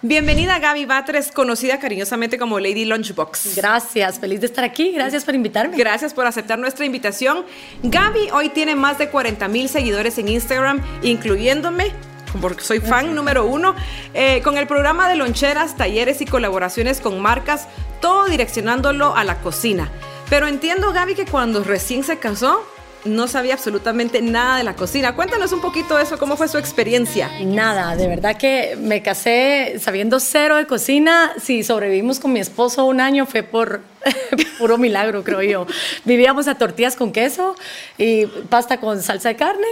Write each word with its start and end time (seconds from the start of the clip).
Bienvenida 0.00 0.60
Gaby 0.60 0.84
Batres, 0.84 1.32
conocida 1.32 1.80
cariñosamente 1.80 2.38
como 2.38 2.60
Lady 2.60 2.84
Lunchbox. 2.84 3.56
Gracias, 3.56 4.20
feliz 4.20 4.38
de 4.38 4.46
estar 4.46 4.62
aquí, 4.62 4.92
gracias 4.92 5.24
por 5.24 5.34
invitarme. 5.34 5.76
Gracias 5.76 6.14
por 6.14 6.24
aceptar 6.24 6.56
nuestra 6.56 6.84
invitación. 6.84 7.44
Gaby 7.82 8.30
hoy 8.32 8.50
tiene 8.50 8.76
más 8.76 8.96
de 8.98 9.08
40 9.08 9.48
mil 9.48 9.68
seguidores 9.68 10.16
en 10.18 10.28
Instagram, 10.28 10.80
incluyéndome 11.02 11.90
porque 12.40 12.62
soy 12.62 12.78
fan 12.78 13.12
número 13.16 13.44
uno, 13.44 13.74
eh, 14.14 14.40
con 14.44 14.56
el 14.56 14.68
programa 14.68 15.08
de 15.08 15.16
loncheras, 15.16 15.76
talleres 15.76 16.20
y 16.20 16.26
colaboraciones 16.26 17.00
con 17.00 17.20
marcas, 17.20 17.66
todo 18.00 18.26
direccionándolo 18.26 19.16
a 19.16 19.24
la 19.24 19.40
cocina. 19.40 19.90
Pero 20.30 20.46
entiendo, 20.46 20.92
Gaby, 20.92 21.16
que 21.16 21.24
cuando 21.24 21.64
recién 21.64 22.04
se 22.04 22.18
casó, 22.18 22.64
no 23.04 23.28
sabía 23.28 23.54
absolutamente 23.54 24.20
nada 24.22 24.58
de 24.58 24.64
la 24.64 24.74
cocina. 24.74 25.14
Cuéntanos 25.14 25.52
un 25.52 25.60
poquito 25.60 25.98
eso, 25.98 26.18
cómo 26.18 26.36
fue 26.36 26.48
su 26.48 26.58
experiencia. 26.58 27.30
Nada, 27.44 27.96
de 27.96 28.08
verdad 28.08 28.36
que 28.36 28.76
me 28.80 29.02
casé 29.02 29.76
sabiendo 29.80 30.20
cero 30.20 30.56
de 30.56 30.66
cocina. 30.66 31.32
Si 31.42 31.62
sobrevivimos 31.62 32.20
con 32.20 32.32
mi 32.32 32.40
esposo 32.40 32.84
un 32.84 33.00
año 33.00 33.26
fue 33.26 33.42
por 33.42 33.82
puro 34.58 34.78
milagro, 34.78 35.24
creo 35.24 35.42
yo. 35.42 35.66
Vivíamos 36.04 36.48
a 36.48 36.56
tortillas 36.56 36.96
con 36.96 37.12
queso 37.12 37.54
y 37.96 38.26
pasta 38.26 38.78
con 38.78 39.02
salsa 39.02 39.30
de 39.30 39.36
carne. 39.36 39.66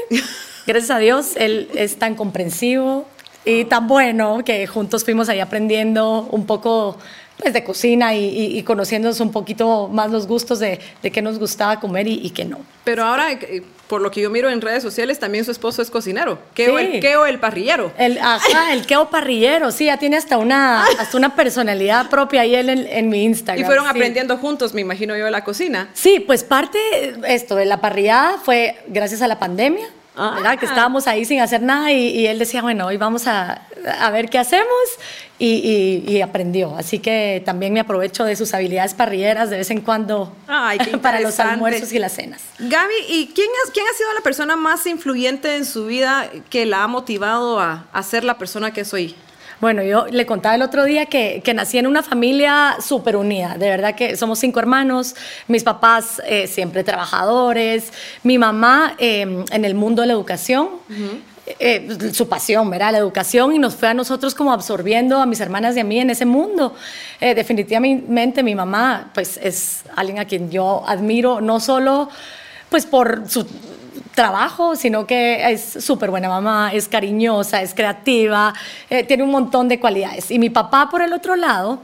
Gracias 0.67 0.91
a 0.91 0.99
Dios, 0.99 1.37
él 1.37 1.69
es 1.75 1.97
tan 1.97 2.15
comprensivo 2.15 3.07
y 3.45 3.65
tan 3.65 3.87
bueno 3.87 4.43
que 4.45 4.67
juntos 4.67 5.05
fuimos 5.05 5.29
ahí 5.29 5.39
aprendiendo 5.39 6.29
un 6.31 6.47
poco 6.47 6.99
pues, 7.37 7.53
de 7.53 7.65
cocina 7.65 8.15
y, 8.15 8.63
conociéndonos 8.63 9.21
un 9.21 9.31
poquito 9.31 9.89
más 9.89 10.11
los 10.11 10.27
gustos 10.27 10.59
de, 10.59 10.81
de 11.03 11.11
qué 11.11 11.23
nos 11.23 11.39
gustaba 11.39 11.81
comer 11.81 12.07
y, 12.07 12.31
qué 12.31 12.45
no. 12.45 12.61
Pero 12.85 13.05
ahora, 13.05 13.33
eh, 13.33 13.63
por 13.89 14.01
lo 14.01 14.11
que 14.11 14.21
yo 14.21 14.31
miro 14.31 14.51
en 14.51 14.61
redes 14.61 14.83
sociales, 14.83 15.19
también 15.19 15.45
su 15.45 15.51
esposo 15.51 15.83
es 15.83 15.91
cocinero. 15.91 16.39
¿Qué 16.55 16.67
el 16.67 17.01
queo 17.01 17.27
el 17.27 17.39
parrillero? 17.39 17.93
El, 17.99 18.19
ajá, 18.19 18.73
el 18.73 18.87
queo 18.87 19.11
parrillero. 19.11 19.71
Sí, 19.71 19.87
ya 19.87 19.99
tiene 19.99 20.17
hasta 20.17 20.39
una, 20.39 20.85
hasta 20.85 21.17
una 21.17 21.35
personalidad 21.37 22.09
propia 22.09 22.41
ahí 22.41 22.55
en, 22.55 22.69
en 22.69 23.09
mi 23.09 23.25
Instagram. 23.25 23.63
Y 23.63 23.67
fueron 23.67 23.87
aprendiendo 23.87 24.37
juntos, 24.39 24.75
me 24.75 24.81
imagino 24.81 25.17
yo, 25.17 25.25
de 25.25 25.31
la 25.31 25.45
cocina. 25.45 25.91
Sí, 25.93 26.21
pues 26.21 26.43
parte 26.43 26.79
esto 27.29 27.55
de 27.55 27.67
la 27.67 27.81
parrillada 27.81 28.39
fue 28.39 28.77
gracias 28.89 29.23
a 29.23 29.29
la 29.29 29.39
pandemia. 29.39 29.87
Que 30.59 30.67
estábamos 30.67 31.07
ahí 31.07 31.25
sin 31.25 31.41
hacer 31.41 31.63
nada 31.63 31.93
y, 31.93 32.27
él 32.27 32.39
decía, 32.39 32.63
bueno, 32.63 32.87
hoy 32.87 32.97
vamos 32.97 33.27
a, 33.27 33.63
a 34.01 34.11
ver 34.11 34.31
qué 34.31 34.39
hacemos 34.39 34.67
y, 35.39 36.21
aprendió. 36.23 36.77
Así 36.77 36.99
que 36.99 37.43
también 37.45 37.73
me 37.73 37.81
aprovecho 37.81 38.25
de 38.25 38.37
sus 38.37 38.55
habilidades 38.55 38.95
parrilleras 38.95 39.51
de 39.51 39.59
vez 39.59 39.71
en 39.71 39.81
cuando 39.81 40.35
para 41.03 41.21
los 41.21 41.39
almuerzos 41.39 41.93
y 41.93 41.99
las 41.99 42.13
cenas. 42.13 42.43
Gaby, 42.59 42.95
¿y 43.09 43.27
quién, 43.35 43.49
quién 43.73 43.87
ha 43.93 43.97
sido 43.97 44.13
la 44.15 44.23
persona 44.23 44.57
más 44.57 44.87
influyente 44.87 45.57
en 45.57 45.65
su 45.65 45.87
vida 45.87 46.31
que 46.51 46.67
la 46.67 46.85
ha 46.85 46.89
motivado 46.89 47.61
a, 47.61 47.87
a 47.93 48.03
ser 48.03 48.25
la 48.25 48.39
persona 48.39 48.73
que 48.73 48.85
soy? 48.85 49.15
Bueno, 49.61 49.83
yo 49.83 50.07
le 50.07 50.27
contaba 50.27 50.55
el 50.55 50.63
otro 50.63 50.85
día 50.85 51.07
que, 51.07 51.41
que 51.43 51.55
nací 51.55 51.79
en 51.79 51.87
una 51.87 52.03
familia 52.03 52.77
súper 52.79 53.17
unida, 53.17 53.57
de 53.57 53.71
verdad 53.71 53.95
que 53.95 54.17
somos 54.17 54.39
cinco 54.39 54.61
hermanos, 54.61 55.17
mis 55.49 55.65
papás 55.65 56.21
eh, 56.27 56.47
siempre 56.47 56.85
trabajadores, 56.85 57.91
mi 58.23 58.37
mamá 58.37 58.95
em, 58.99 59.45
en 59.51 59.65
el 59.65 59.75
mundo 59.75 60.03
de 60.03 60.09
la 60.09 60.15
educación. 60.15 60.69
Eh, 61.61 62.11
su 62.13 62.29
pasión, 62.29 62.69
¿verdad? 62.71 62.91
La 62.91 62.99
educación 62.99 63.55
y 63.55 63.61
nos 63.61 63.77
fue 63.77 63.87
a 63.87 63.95
nosotros 63.95 64.35
como 64.35 64.53
absorbiendo 64.53 65.21
a 65.21 65.27
mis 65.27 65.41
hermanas 65.41 65.77
y 65.77 65.81
a 65.81 65.85
mí 65.85 66.01
en 66.01 66.11
ese 66.11 66.27
mundo. 66.27 66.75
Eh, 67.21 67.37
definitivamente 67.37 68.43
mi 68.43 68.57
mamá, 68.57 69.13
pues 69.15 69.39
es 69.41 69.85
alguien 69.95 70.19
a 70.19 70.25
quien 70.25 70.51
yo 70.51 70.83
admiro, 70.85 71.41
no 71.41 71.61
solo 71.61 72.09
pues 72.69 72.85
por 72.85 73.29
su 73.29 73.47
trabajo, 74.17 74.75
sino 74.75 75.07
que 75.07 75.53
es 75.53 75.85
súper 75.85 76.11
buena 76.11 76.29
mamá, 76.29 76.71
es 76.73 76.89
cariñosa, 76.89 77.63
es 77.63 77.75
creativa, 77.75 78.55
eh, 78.91 79.05
tiene 79.05 79.23
un 79.23 79.31
montón 79.31 79.69
de 79.69 79.79
cualidades. 79.79 80.33
Y 80.33 80.41
mi 80.41 80.51
papá, 80.51 80.89
por 80.91 81.03
el 81.03 81.13
otro 81.13 81.37
lado, 81.37 81.81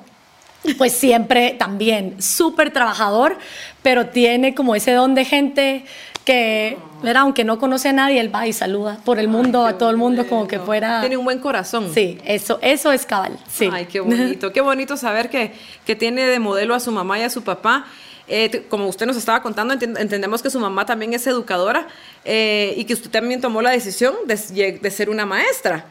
pues 0.78 0.92
siempre 0.94 1.54
también 1.58 2.20
súper 2.20 2.72
trabajador, 2.72 3.36
pero 3.82 4.06
tiene 4.06 4.54
como 4.54 4.74
ese 4.74 4.92
don 4.92 5.14
de 5.14 5.24
gente 5.24 5.84
que, 6.24 6.78
aunque 7.14 7.44
no 7.44 7.58
conoce 7.58 7.90
a 7.90 7.92
nadie, 7.92 8.18
él 8.18 8.34
va 8.34 8.46
y 8.46 8.52
saluda 8.52 8.98
por 9.04 9.18
el 9.18 9.28
mundo, 9.28 9.66
a 9.66 9.76
todo 9.76 9.90
el 9.90 9.96
mundo, 9.96 10.26
como 10.26 10.48
que 10.48 10.58
fuera... 10.58 11.00
Tiene 11.00 11.18
un 11.18 11.24
buen 11.24 11.38
corazón. 11.38 11.90
Sí, 11.92 12.18
eso, 12.24 12.58
eso 12.62 12.92
es 12.92 13.04
cabal, 13.04 13.36
sí. 13.46 13.68
Ay, 13.70 13.86
qué 13.86 14.00
bonito, 14.00 14.52
qué 14.52 14.60
bonito 14.62 14.96
saber 14.96 15.28
que, 15.28 15.52
que 15.84 15.96
tiene 15.96 16.22
de 16.22 16.38
modelo 16.38 16.74
a 16.74 16.80
su 16.80 16.92
mamá 16.92 17.18
y 17.18 17.22
a 17.22 17.30
su 17.30 17.42
papá. 17.42 17.86
Eh, 18.34 18.64
como 18.70 18.88
usted 18.88 19.04
nos 19.04 19.18
estaba 19.18 19.42
contando, 19.42 19.74
entendemos 19.74 20.40
que 20.40 20.48
su 20.48 20.58
mamá 20.58 20.86
también 20.86 21.12
es 21.12 21.26
educadora 21.26 21.86
eh, 22.24 22.72
y 22.78 22.84
que 22.86 22.94
usted 22.94 23.10
también 23.10 23.42
tomó 23.42 23.60
la 23.60 23.72
decisión 23.72 24.14
de, 24.24 24.90
ser 24.90 25.10
una 25.10 25.26
maestra. 25.26 25.84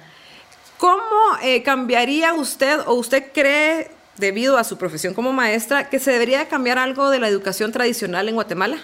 ¿Cómo 0.79 1.03
eh, 1.43 1.61
cambiaría 1.61 2.33
usted 2.33 2.79
o 2.87 2.95
usted 2.95 3.25
cree, 3.31 3.91
debido 4.17 4.57
a 4.57 4.63
su 4.63 4.79
profesión 4.79 5.13
como 5.13 5.31
maestra, 5.31 5.87
que 5.87 5.99
se 5.99 6.09
debería 6.09 6.47
cambiar 6.47 6.79
algo 6.79 7.11
de 7.11 7.19
la 7.19 7.27
educación 7.27 7.71
tradicional 7.71 8.27
en 8.27 8.33
Guatemala? 8.33 8.79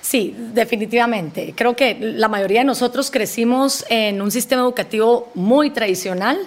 Sí, 0.00 0.34
definitivamente. 0.54 1.52
Creo 1.54 1.76
que 1.76 1.98
la 2.00 2.28
mayoría 2.28 2.60
de 2.60 2.64
nosotros 2.64 3.10
crecimos 3.10 3.84
en 3.90 4.22
un 4.22 4.30
sistema 4.30 4.62
educativo 4.62 5.30
muy 5.34 5.68
tradicional 5.68 6.38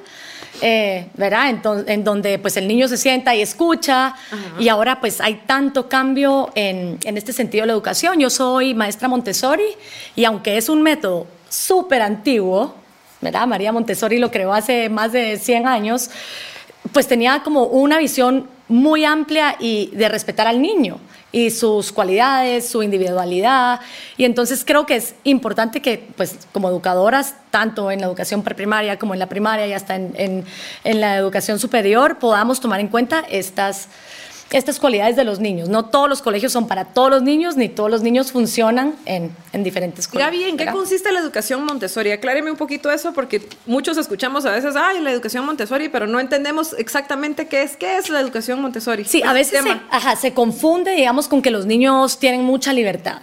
eh, 0.61 1.07
¿verdad? 1.15 1.49
En, 1.87 2.03
donde 2.03 2.39
pues 2.39 2.57
el 2.57 2.67
niño 2.67 2.87
se 2.87 2.97
sienta 2.97 3.35
y 3.35 3.41
escucha 3.41 4.15
y 4.59 4.69
ahora 4.69 4.99
pues 4.99 5.21
hay 5.21 5.41
tanto 5.45 5.89
cambio 5.89 6.51
en, 6.55 6.99
en, 7.03 7.17
este 7.17 7.33
sentido 7.33 7.63
de 7.63 7.67
la 7.67 7.73
educación. 7.73 8.19
Yo 8.19 8.29
soy 8.29 8.73
maestra 8.73 9.07
Montessori 9.07 9.67
y 10.15 10.25
aunque 10.25 10.57
es 10.57 10.69
un 10.69 10.81
método 10.81 11.27
súper 11.49 12.01
antiguo, 12.01 12.75
¿verdad? 13.21 13.47
María 13.47 13.71
Montessori 13.71 14.19
lo 14.19 14.31
creó 14.31 14.53
hace 14.53 14.89
más 14.89 15.11
de 15.11 15.37
100 15.37 15.67
años, 15.67 16.09
pues 16.91 17.07
tenía 17.07 17.43
como 17.43 17.63
una 17.63 17.97
visión 17.97 18.47
muy 18.67 19.05
amplia 19.05 19.55
y 19.59 19.91
de 19.93 20.09
respetar 20.09 20.47
al 20.47 20.61
niño 20.61 20.99
y 21.31 21.51
sus 21.51 21.91
cualidades, 21.91 22.67
su 22.69 22.81
individualidad. 22.81 23.81
Y 24.17 24.23
entonces 24.23 24.63
creo 24.65 24.85
que 24.85 24.95
es 24.95 25.15
importante 25.25 25.81
que, 25.81 26.07
pues, 26.15 26.37
como 26.53 26.69
educadoras, 26.69 27.35
tanto 27.51 27.91
en 27.91 27.99
la 27.99 28.07
educación 28.07 28.41
preprimaria 28.41 28.97
como 28.97 29.13
en 29.13 29.19
la 29.19 29.27
primaria 29.27 29.67
y 29.67 29.73
hasta 29.73 29.95
en, 29.95 30.13
en, 30.15 30.45
en 30.83 31.01
la 31.01 31.17
educación 31.17 31.59
superior, 31.59 32.19
podamos 32.19 32.61
tomar 32.61 32.79
en 32.79 32.87
cuenta 32.87 33.25
estas 33.29 33.89
estas 34.51 34.79
cualidades 34.79 35.15
de 35.15 35.23
los 35.23 35.39
niños. 35.39 35.69
No 35.69 35.85
todos 35.85 36.07
los 36.07 36.21
colegios 36.21 36.51
son 36.51 36.67
para 36.67 36.85
todos 36.85 37.09
los 37.09 37.23
niños, 37.23 37.57
ni 37.57 37.67
todos 37.67 37.89
los 37.89 38.01
niños 38.01 38.31
funcionan 38.31 38.95
en, 39.05 39.35
en 39.53 39.63
diferentes 39.63 40.07
colegios. 40.07 40.31
Gaby, 40.31 40.49
¿en 40.49 40.57
qué 40.57 40.67
consiste 40.67 41.11
la 41.11 41.19
educación 41.19 41.65
Montessori? 41.65 42.11
Acláreme 42.11 42.51
un 42.51 42.57
poquito 42.57 42.91
eso, 42.91 43.13
porque 43.13 43.47
muchos 43.65 43.97
escuchamos 43.97 44.45
a 44.45 44.51
veces, 44.51 44.75
ay, 44.75 45.01
la 45.01 45.11
educación 45.11 45.45
Montessori, 45.45 45.89
pero 45.89 46.07
no 46.07 46.19
entendemos 46.19 46.73
exactamente 46.77 47.47
qué 47.47 47.63
es. 47.63 47.75
¿Qué 47.75 47.97
es 47.97 48.09
la 48.09 48.19
educación 48.19 48.61
Montessori? 48.61 49.03
Sí, 49.05 49.23
a 49.23 49.33
veces 49.33 49.63
se, 49.63 49.81
ajá, 49.89 50.15
se, 50.15 50.33
confunde, 50.33 50.91
digamos, 50.91 51.27
con 51.27 51.41
que 51.41 51.51
los 51.51 51.65
niños 51.65 52.19
tienen 52.19 52.43
mucha 52.43 52.71
libertad. 52.71 53.21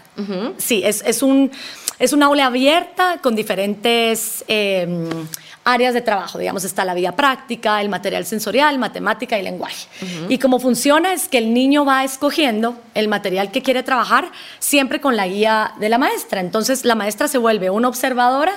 Sí, 0.58 0.82
es, 0.84 1.02
es, 1.06 1.22
un, 1.22 1.50
es 1.98 2.12
una 2.12 2.26
aula 2.26 2.46
abierta 2.46 3.18
con 3.22 3.36
diferentes... 3.36 4.44
Eh, 4.48 5.08
áreas 5.64 5.94
de 5.94 6.00
trabajo, 6.00 6.38
digamos, 6.38 6.64
está 6.64 6.84
la 6.84 6.94
vía 6.94 7.14
práctica, 7.14 7.80
el 7.80 7.88
material 7.88 8.26
sensorial, 8.26 8.78
matemática 8.78 9.38
y 9.38 9.42
lenguaje. 9.42 9.86
Y 10.28 10.38
cómo 10.38 10.58
funciona 10.58 11.12
es 11.12 11.28
que 11.28 11.38
el 11.38 11.54
niño 11.54 11.84
va 11.84 12.04
escogiendo 12.04 12.76
el 12.94 13.08
material 13.08 13.50
que 13.50 13.62
quiere 13.62 13.82
trabajar 13.82 14.30
siempre 14.58 15.00
con 15.00 15.16
la 15.16 15.28
guía 15.28 15.72
de 15.78 15.88
la 15.88 15.98
maestra. 15.98 16.40
Entonces 16.40 16.84
la 16.84 16.94
maestra 16.94 17.28
se 17.28 17.38
vuelve 17.38 17.70
una 17.70 17.88
observadora 17.88 18.54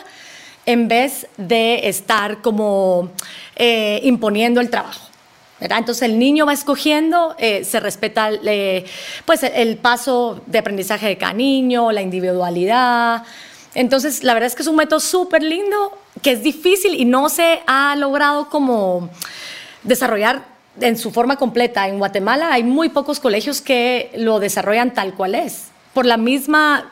en 0.66 0.88
vez 0.88 1.28
de 1.38 1.88
estar 1.88 2.42
como 2.42 3.12
eh, 3.56 4.00
imponiendo 4.04 4.60
el 4.60 4.70
trabajo. 4.70 5.10
Entonces 5.60 6.02
el 6.04 6.20
niño 6.20 6.46
va 6.46 6.54
escogiendo, 6.54 7.36
eh, 7.38 7.64
se 7.64 7.80
respeta 7.80 8.30
eh, 8.32 8.86
pues 9.26 9.44
el 9.44 9.78
paso 9.78 10.42
de 10.48 10.60
aprendizaje 10.60 11.08
de 11.08 11.18
cada 11.18 11.34
niño, 11.34 11.92
la 11.92 12.02
individualidad, 12.02 13.24
entonces, 13.76 14.24
la 14.24 14.34
verdad 14.34 14.48
es 14.48 14.56
que 14.56 14.62
es 14.64 14.68
un 14.68 14.78
método 14.78 15.00
súper 15.00 15.44
lindo, 15.44 15.98
que 16.22 16.32
es 16.32 16.42
difícil 16.42 16.96
y 16.96 17.06
no 17.06 17.30
se 17.30 17.62
ha 17.68 17.96
logrado 17.98 18.50
como 18.50 19.10
desarrollar 19.84 20.46
en 20.80 20.98
su 20.98 21.12
forma 21.12 21.36
completa. 21.36 21.88
En 21.88 22.00
Guatemala 22.00 22.52
hay 22.52 22.64
muy 22.64 22.90
pocos 22.90 23.20
colegios 23.20 23.62
que 23.62 24.12
lo 24.16 24.40
desarrollan 24.40 24.94
tal 24.94 25.14
cual 25.14 25.36
es, 25.36 25.66
por 25.94 26.06
la 26.06 26.18
misma 26.18 26.90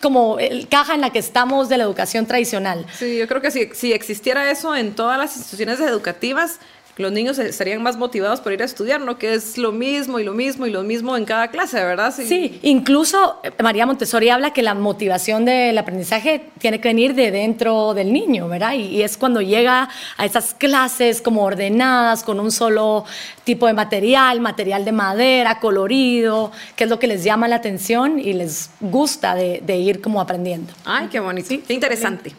como 0.00 0.38
el 0.38 0.68
caja 0.68 0.94
en 0.94 1.00
la 1.00 1.10
que 1.10 1.18
estamos 1.18 1.68
de 1.68 1.76
la 1.76 1.84
educación 1.84 2.26
tradicional. 2.26 2.86
Sí, 2.96 3.18
yo 3.18 3.26
creo 3.26 3.40
que 3.40 3.50
si, 3.50 3.70
si 3.74 3.92
existiera 3.92 4.50
eso 4.50 4.76
en 4.76 4.94
todas 4.94 5.18
las 5.18 5.36
instituciones 5.36 5.80
educativas, 5.80 6.60
los 6.96 7.12
niños 7.12 7.38
estarían 7.38 7.82
más 7.82 7.96
motivados 7.96 8.40
por 8.40 8.52
ir 8.52 8.62
a 8.62 8.64
estudiar, 8.64 9.00
¿no? 9.00 9.18
Que 9.18 9.34
es 9.34 9.56
lo 9.58 9.72
mismo 9.72 10.18
y 10.18 10.24
lo 10.24 10.34
mismo 10.34 10.66
y 10.66 10.70
lo 10.70 10.82
mismo 10.82 11.16
en 11.16 11.24
cada 11.24 11.48
clase, 11.48 11.82
¿verdad? 11.82 12.14
Sí, 12.14 12.58
incluso 12.62 13.40
eh, 13.42 13.52
María 13.62 13.86
Montessori 13.86 14.28
habla 14.28 14.52
que 14.52 14.62
la 14.62 14.74
motivación 14.74 15.44
del 15.44 15.76
aprendizaje 15.78 16.46
tiene 16.58 16.80
que 16.80 16.88
venir 16.88 17.14
de 17.14 17.30
dentro 17.30 17.94
del 17.94 18.12
niño, 18.12 18.48
¿verdad? 18.48 18.74
Y, 18.74 19.00
es 19.00 19.16
cuando 19.16 19.40
llega 19.40 19.88
a 20.16 20.26
esas 20.26 20.52
clases 20.52 21.22
como 21.22 21.44
ordenadas, 21.44 22.22
con 22.22 22.38
un 22.38 22.50
solo 22.50 23.04
tipo 23.44 23.66
de 23.66 23.72
material, 23.72 24.40
material 24.40 24.84
de 24.84 24.92
madera, 24.92 25.58
colorido, 25.58 26.52
que 26.76 26.84
es 26.84 26.90
lo 26.90 26.98
que 26.98 27.06
les 27.06 27.24
llama 27.24 27.48
la 27.48 27.56
atención 27.56 28.18
y 28.18 28.34
les 28.34 28.70
gusta 28.80 29.34
de, 29.34 29.76
ir 29.80 30.02
como 30.02 30.20
aprendiendo. 30.20 30.72
Ay, 30.84 31.08
qué 31.10 31.20
bonito, 31.20 31.48
qué 31.66 31.72
interesante. 31.72 32.34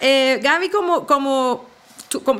Eh, 0.00 0.38
Gaby, 0.42 0.68
como, 0.68 1.06
como 1.06 1.71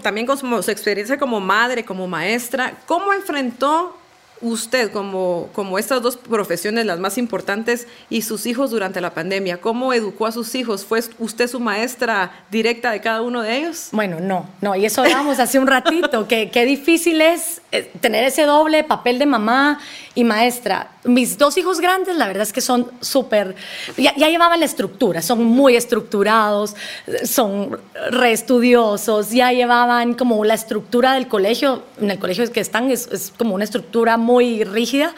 también 0.02 0.26
con 0.26 0.36
su, 0.36 0.70
experiencia 0.70 1.18
como 1.18 1.40
madre, 1.40 1.84
como 1.84 2.06
maestra, 2.06 2.78
¿cómo 2.86 3.12
enfrentó 3.12 3.96
usted 4.42 4.90
como, 4.90 5.48
como 5.52 5.78
estas 5.78 6.02
dos 6.02 6.16
profesiones 6.16 6.84
las 6.84 6.98
más 6.98 7.16
importantes 7.16 7.86
y 8.10 8.22
sus 8.22 8.46
hijos 8.46 8.70
durante 8.70 9.00
la 9.00 9.14
pandemia? 9.14 9.60
¿Cómo 9.60 9.92
educó 9.92 10.26
a 10.26 10.32
sus 10.32 10.54
hijos? 10.54 10.84
¿Fue 10.84 11.00
usted 11.18 11.48
su 11.48 11.60
maestra 11.60 12.44
directa 12.50 12.90
de 12.90 13.00
cada 13.00 13.22
uno 13.22 13.42
de 13.42 13.56
ellos? 13.56 13.88
Bueno, 13.92 14.20
no, 14.20 14.48
no, 14.60 14.74
y 14.74 14.84
eso 14.84 15.02
hablábamos 15.02 15.38
hace 15.38 15.58
un 15.58 15.66
ratito, 15.66 16.26
que 16.26 16.50
qué 16.50 16.64
difícil 16.64 17.20
es 17.20 17.62
eh, 17.70 17.90
tener 18.00 18.24
ese 18.24 18.42
doble 18.42 18.84
papel 18.84 19.18
de 19.18 19.26
mamá 19.26 19.78
y 20.14 20.24
maestra. 20.24 20.90
Mis 21.04 21.38
dos 21.38 21.56
hijos 21.58 21.80
grandes, 21.80 22.16
la 22.16 22.26
verdad 22.26 22.42
es 22.42 22.52
que 22.52 22.60
son 22.60 22.90
súper, 23.00 23.54
ya, 23.96 24.12
llevaban 24.12 24.60
la 24.60 24.66
estructura, 24.66 25.22
son 25.22 25.44
muy 25.44 25.76
estructurados, 25.76 26.76
son 27.24 27.78
reestudiosos, 28.10 29.30
ya 29.30 29.52
llevaban 29.52 30.14
como 30.14 30.44
la 30.44 30.54
estructura 30.54 31.14
del 31.14 31.28
colegio, 31.28 31.82
en 32.00 32.10
el 32.10 32.18
colegio 32.18 32.50
que 32.52 32.60
están 32.60 32.90
es, 32.90 33.08
es 33.12 33.32
como 33.36 33.54
una 33.54 33.64
estructura 33.64 34.16
muy 34.16 34.31
rígida. 34.64 35.14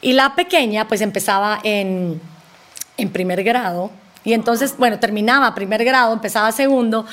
Y 0.00 0.12
la 0.12 0.34
pequeña 0.34 0.88
pues 0.88 1.00
empezaba 1.00 1.60
en, 1.62 2.20
en 2.96 3.10
primer 3.10 3.42
grado 3.42 3.90
y 4.28 4.34
entonces, 4.34 4.74
bueno, 4.76 4.98
terminaba 4.98 5.54
primer 5.54 5.82
grado, 5.84 6.12
empezaba 6.12 6.52
segundo, 6.52 7.06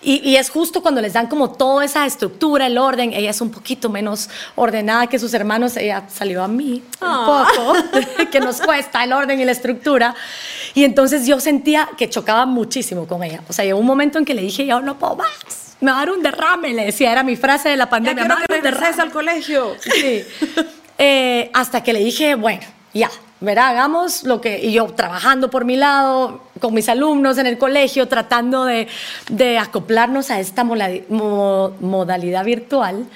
y, 0.00 0.36
es 0.36 0.48
justo 0.48 0.80
cuando 0.80 1.02
les 1.02 1.12
dan 1.12 1.26
como 1.26 1.50
toda 1.50 1.84
esa 1.84 2.06
estructura, 2.06 2.66
el 2.66 2.78
orden. 2.78 3.12
Ella 3.12 3.28
es 3.28 3.42
un 3.42 3.50
poquito 3.50 3.90
menos 3.90 4.30
ordenada 4.56 5.06
que 5.06 5.18
sus 5.18 5.34
hermanos, 5.34 5.76
ella 5.76 6.04
salió 6.08 6.42
a 6.42 6.48
mí 6.48 6.82
un 7.00 7.08
ah. 7.08 7.46
poco, 7.46 7.76
que 8.32 8.40
nos 8.40 8.62
cuesta 8.62 9.04
el 9.04 9.12
orden 9.12 9.38
y 9.38 9.44
la 9.44 9.52
estructura. 9.52 10.14
Y 10.72 10.84
entonces 10.84 11.26
yo 11.26 11.38
sentía 11.40 11.90
que 11.98 12.08
chocaba 12.08 12.46
muchísimo 12.46 13.06
con 13.06 13.22
ella. 13.22 13.42
O 13.48 13.52
sea, 13.52 13.66
llegó 13.66 13.78
un 13.78 13.86
momento 13.86 14.18
en 14.18 14.24
que 14.24 14.32
le 14.32 14.40
dije, 14.40 14.64
yo 14.64 14.80
no 14.80 14.98
puedo 14.98 15.16
más, 15.16 15.76
me 15.80 15.90
va 15.90 15.98
a 15.98 16.00
dar 16.00 16.10
un 16.10 16.22
derrame, 16.22 16.72
le 16.72 16.86
decía, 16.86 17.12
era 17.12 17.22
mi 17.22 17.36
frase 17.36 17.68
de 17.68 17.76
la 17.76 17.90
pandemia. 17.90 18.26
Ya 18.26 18.46
quiero 18.46 18.80
que 18.80 19.02
al 19.02 19.12
colegio. 19.12 19.76
Sí. 19.80 20.24
Eh, 20.98 21.50
hasta 21.52 21.82
que 21.82 21.92
le 21.92 22.00
dije, 22.00 22.34
bueno, 22.34 22.62
ya, 22.94 23.10
verá, 23.40 23.68
hagamos 23.68 24.24
lo 24.24 24.40
que, 24.40 24.58
y 24.58 24.72
yo 24.72 24.86
trabajando 24.86 25.50
por 25.50 25.64
mi 25.64 25.76
lado, 25.76 26.42
con 26.60 26.74
mis 26.74 26.88
alumnos 26.88 27.38
en 27.38 27.46
el 27.46 27.58
colegio, 27.58 28.08
tratando 28.08 28.64
de, 28.64 28.88
de 29.28 29.58
acoplarnos 29.58 30.30
a 30.30 30.38
esta 30.40 30.64
modalidad 30.64 32.44
virtual, 32.44 33.06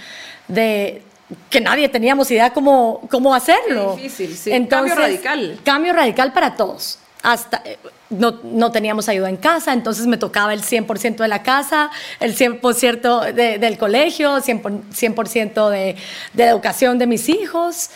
de 0.48 1.02
que 1.50 1.60
nadie 1.60 1.88
teníamos 1.88 2.30
idea 2.30 2.52
cómo, 2.52 3.02
cómo 3.10 3.34
hacerlo. 3.34 3.96
difícil, 3.96 4.36
sí. 4.36 4.52
Entonces, 4.52 4.94
cambio 4.94 5.06
radical. 5.06 5.60
Cambio 5.64 5.92
radical 5.92 6.32
para 6.32 6.56
todos. 6.56 6.98
Hasta, 7.26 7.60
eh, 7.64 7.76
no, 8.08 8.38
no, 8.44 8.70
teníamos 8.70 9.08
ayuda 9.08 9.28
en 9.28 9.36
casa, 9.36 9.72
entonces 9.72 10.06
me 10.06 10.16
tocaba 10.16 10.54
el 10.54 10.62
100% 10.62 11.16
de 11.16 11.26
la 11.26 11.42
casa, 11.42 11.90
el 12.20 12.36
100% 12.36 13.32
del 13.32 13.78
colegio, 13.78 14.36
100%, 14.36 15.70
de, 15.70 15.96
de, 16.32 16.44
educación 16.44 17.00
de 17.00 17.08
mis 17.08 17.28
hijos. 17.28 17.90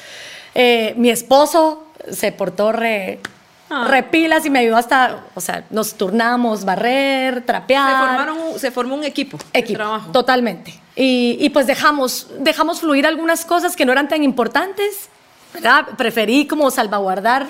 Eh, 0.56 0.94
mi 0.96 1.10
esposo 1.10 1.86
se 2.10 2.32
portó 2.32 2.72
re, 2.72 3.20
ah. 3.68 3.86
repilas 3.88 4.44
y 4.46 4.50
me 4.50 4.58
ayudó 4.58 4.76
hasta, 4.76 5.26
o 5.36 5.40
sea, 5.40 5.64
nos 5.70 5.94
turnamos, 5.94 6.64
barrer, 6.64 7.46
trapear. 7.46 8.32
Se, 8.56 8.72
formó 8.72 8.96
un 8.96 9.04
equipo. 9.04 9.38
Equipo, 9.52 9.78
trabajo. 9.78 10.10
totalmente. 10.10 10.74
Y, 10.96 11.36
y, 11.38 11.50
pues 11.50 11.68
dejamos, 11.68 12.26
dejamos 12.40 12.80
fluir 12.80 13.06
algunas 13.06 13.44
cosas 13.44 13.76
que 13.76 13.84
no 13.84 13.92
eran 13.92 14.08
tan 14.08 14.24
importantes. 14.24 15.08
¿Verdad? 15.52 15.86
Preferí 15.96 16.46
como 16.46 16.70
salvaguardar 16.70 17.46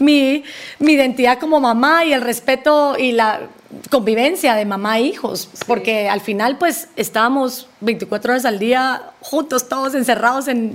mi, 0.00 0.44
mi 0.78 0.92
identidad 0.92 1.38
como 1.38 1.60
mamá 1.60 2.04
y 2.04 2.12
el 2.12 2.20
respeto 2.20 2.96
y 2.98 3.12
la 3.12 3.48
convivencia 3.90 4.54
de 4.54 4.64
mamá 4.64 4.98
e 4.98 5.02
hijos, 5.02 5.50
porque 5.66 6.08
al 6.08 6.22
final 6.22 6.56
pues 6.56 6.88
estábamos 6.96 7.68
24 7.80 8.32
horas 8.32 8.44
al 8.46 8.58
día 8.58 9.10
juntos, 9.20 9.68
todos 9.68 9.94
encerrados 9.94 10.48
en, 10.48 10.74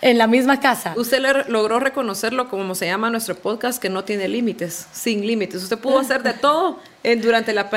en 0.00 0.18
la 0.18 0.26
misma 0.26 0.58
casa. 0.58 0.92
Usted 0.96 1.20
le 1.20 1.44
logró 1.44 1.78
reconocerlo 1.78 2.48
como 2.48 2.74
se 2.74 2.86
llama 2.86 3.10
nuestro 3.10 3.36
podcast, 3.36 3.80
que 3.80 3.88
no 3.88 4.02
tiene 4.02 4.26
límites, 4.26 4.88
sin 4.92 5.24
límites. 5.24 5.62
Usted 5.62 5.78
pudo 5.78 6.00
hacer 6.00 6.24
de 6.24 6.32
todo 6.40 6.80
en, 7.04 7.20
durante, 7.22 7.52
la, 7.52 7.70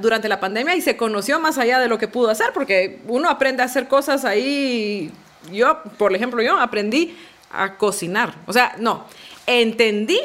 durante 0.00 0.28
la 0.28 0.40
pandemia 0.40 0.74
y 0.76 0.80
se 0.80 0.96
conoció 0.96 1.38
más 1.38 1.58
allá 1.58 1.78
de 1.78 1.88
lo 1.88 1.98
que 1.98 2.08
pudo 2.08 2.30
hacer, 2.30 2.52
porque 2.54 3.00
uno 3.06 3.28
aprende 3.28 3.62
a 3.62 3.66
hacer 3.66 3.86
cosas 3.86 4.24
ahí. 4.24 5.12
Yo, 5.52 5.82
por 5.98 6.14
ejemplo, 6.14 6.42
yo 6.42 6.58
aprendí 6.58 7.16
a 7.50 7.76
cocinar. 7.76 8.34
O 8.46 8.52
sea, 8.52 8.76
no, 8.78 9.06
entendí 9.46 10.20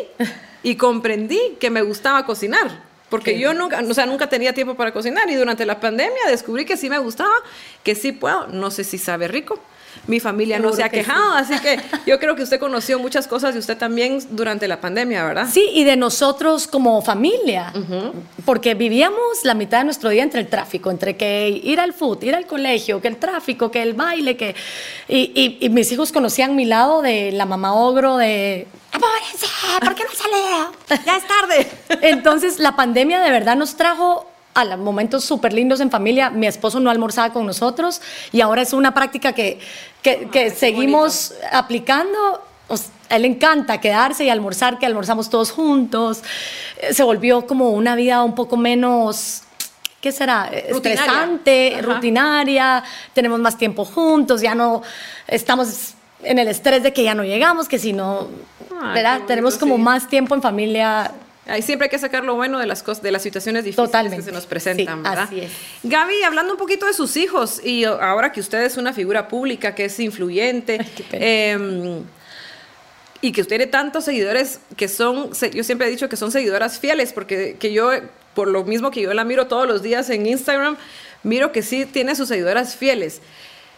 y 0.63 0.75
comprendí 0.75 1.57
que 1.59 1.69
me 1.69 1.81
gustaba 1.81 2.25
cocinar 2.25 2.85
porque 3.09 3.39
yo 3.39 3.53
nunca, 3.53 3.79
o 3.79 3.93
sea, 3.93 4.05
nunca 4.05 4.27
tenía 4.27 4.53
tiempo 4.53 4.75
para 4.75 4.91
cocinar 4.91 5.29
y 5.29 5.35
durante 5.35 5.65
la 5.65 5.79
pandemia 5.79 6.27
descubrí 6.27 6.65
que 6.65 6.75
sí 6.75 6.89
me 6.89 6.97
gustaba, 6.97 7.33
que 7.83 7.95
sí 7.95 8.11
puedo, 8.11 8.47
no 8.47 8.71
sé 8.71 8.83
si 8.83 8.97
sabe 8.97 9.27
rico. 9.27 9.59
Mi 10.07 10.19
familia 10.19 10.59
no 10.59 10.73
se 10.73 10.83
ha 10.83 10.89
quejado, 10.89 11.33
así 11.33 11.57
que 11.59 11.79
yo 12.05 12.19
creo 12.19 12.35
que 12.35 12.43
usted 12.43 12.59
conoció 12.59 12.99
muchas 12.99 13.27
cosas 13.27 13.53
de 13.53 13.59
usted 13.59 13.77
también 13.77 14.19
durante 14.31 14.67
la 14.67 14.79
pandemia, 14.79 15.23
¿verdad? 15.23 15.47
Sí, 15.51 15.69
y 15.73 15.83
de 15.83 15.95
nosotros 15.95 16.67
como 16.67 17.01
familia, 17.01 17.73
porque 18.45 18.73
vivíamos 18.73 19.43
la 19.43 19.53
mitad 19.53 19.79
de 19.79 19.85
nuestro 19.85 20.09
día 20.09 20.23
entre 20.23 20.41
el 20.41 20.47
tráfico, 20.47 20.91
entre 20.91 21.17
que 21.17 21.49
ir 21.63 21.79
al 21.79 21.93
food, 21.93 22.23
ir 22.23 22.35
al 22.35 22.45
colegio, 22.45 23.01
que 23.01 23.07
el 23.07 23.17
tráfico, 23.17 23.71
que 23.71 23.81
el 23.81 23.93
baile, 23.93 24.37
que... 24.37 24.55
Y, 25.07 25.57
y 25.59 25.69
mis 25.69 25.91
hijos 25.91 26.11
conocían 26.11 26.55
mi 26.55 26.65
lado 26.65 27.01
de 27.01 27.31
la 27.31 27.45
mamá 27.45 27.73
ogro, 27.73 28.17
de 28.17 28.67
¿por 29.79 29.95
qué 29.95 30.03
no 30.03 30.11
salido? 30.11 30.71
Ya 31.05 31.17
es 31.17 31.27
tarde. 31.27 31.67
Entonces, 32.01 32.59
la 32.59 32.75
pandemia 32.75 33.19
de 33.21 33.31
verdad 33.31 33.55
nos 33.55 33.75
trajo 33.75 34.29
a 34.55 34.77
momentos 34.77 35.23
súper 35.23 35.53
lindos 35.53 35.81
en 35.81 35.91
familia. 35.91 36.29
Mi 36.31 36.47
esposo 36.47 36.79
no 36.79 36.89
almorzaba 36.89 37.31
con 37.31 37.45
nosotros 37.45 38.01
y 38.31 38.41
ahora 38.41 38.61
es 38.61 38.73
una 38.73 38.93
práctica 38.93 39.33
que, 39.33 39.59
que, 40.01 40.49
seguimos 40.49 41.33
aplicando. 41.51 42.41
a 43.09 43.15
él 43.17 43.21
le 43.21 43.27
encanta 43.27 43.79
quedarse 43.79 44.23
y 44.23 44.29
almorzar, 44.29 44.79
que 44.79 44.85
almorzamos 44.85 45.29
todos 45.29 45.51
juntos. 45.51 46.23
Eh, 46.81 46.93
se 46.93 47.03
volvió 47.03 47.45
como 47.45 47.69
una 47.71 47.95
vida 47.95 48.23
un 48.23 48.33
poco 48.33 48.57
menos 48.57 49.43
¿qué 49.99 50.11
será? 50.11 50.49
Estresante, 50.53 51.79
rutinaria, 51.81 52.83
tenemos 53.13 53.39
más 53.39 53.57
tiempo 53.57 53.83
juntos, 53.85 54.39
ya 54.39 54.53
no 54.53 54.83
estamos 55.25 55.95
en 56.21 56.37
el 56.37 56.47
estrés 56.47 56.83
de 56.83 56.93
que 56.93 57.03
ya 57.03 57.15
no 57.15 57.23
llegamos, 57.23 57.67
que 57.67 57.79
si 57.79 57.91
no, 57.91 58.27
¿verdad? 58.93 59.21
Tenemos 59.25 59.57
como 59.57 59.79
más 59.79 60.07
tiempo 60.07 60.35
en 60.35 60.43
familia. 60.43 61.11
Ahí 61.47 61.61
siempre 61.61 61.85
hay 61.85 61.89
que 61.89 61.99
sacar 61.99 62.23
lo 62.23 62.35
bueno 62.35 62.57
de 62.57 62.65
las 62.65 62.81
cosas, 62.81 63.03
de 63.03 63.11
las 63.11 63.21
situaciones 63.21 63.63
difíciles 63.63 64.13
que 64.13 64.21
se 64.21 64.31
nos 64.31 64.47
presentan, 64.47 65.03
¿verdad? 65.03 65.25
Así 65.25 65.41
es. 65.41 65.51
Gaby, 65.83 66.23
hablando 66.23 66.53
un 66.53 66.57
poquito 66.57 66.87
de 66.87 66.93
sus 66.93 67.15
hijos 67.17 67.63
y 67.63 67.83
ahora 67.83 68.31
que 68.31 68.39
usted 68.39 68.63
es 68.63 68.77
una 68.77 68.93
figura 68.93 69.27
pública, 69.27 69.75
que 69.75 69.85
es 69.85 69.99
influyente, 69.99 70.79
em, 71.11 72.03
y 73.21 73.31
que 73.31 73.41
usted 73.41 73.57
tiene 73.57 73.67
tantos 73.67 74.05
seguidores 74.05 74.59
que 74.75 74.87
son, 74.87 75.31
yo 75.53 75.63
siempre 75.63 75.87
he 75.87 75.89
dicho 75.91 76.09
que 76.09 76.17
son 76.17 76.31
seguidoras 76.31 76.79
fieles, 76.79 77.13
porque 77.13 77.57
que 77.59 77.71
yo, 77.71 77.91
por 78.33 78.47
lo 78.47 78.63
mismo 78.63 78.89
que 78.89 79.01
yo 79.01 79.13
la 79.13 79.23
miro 79.23 79.45
todos 79.45 79.67
los 79.67 79.83
días 79.83 80.09
en 80.09 80.25
Instagram, 80.25 80.77
miro 81.21 81.51
que 81.51 81.61
sí 81.61 81.85
tiene 81.85 82.15
sus 82.15 82.27
seguidoras 82.27 82.75
fieles. 82.75 83.21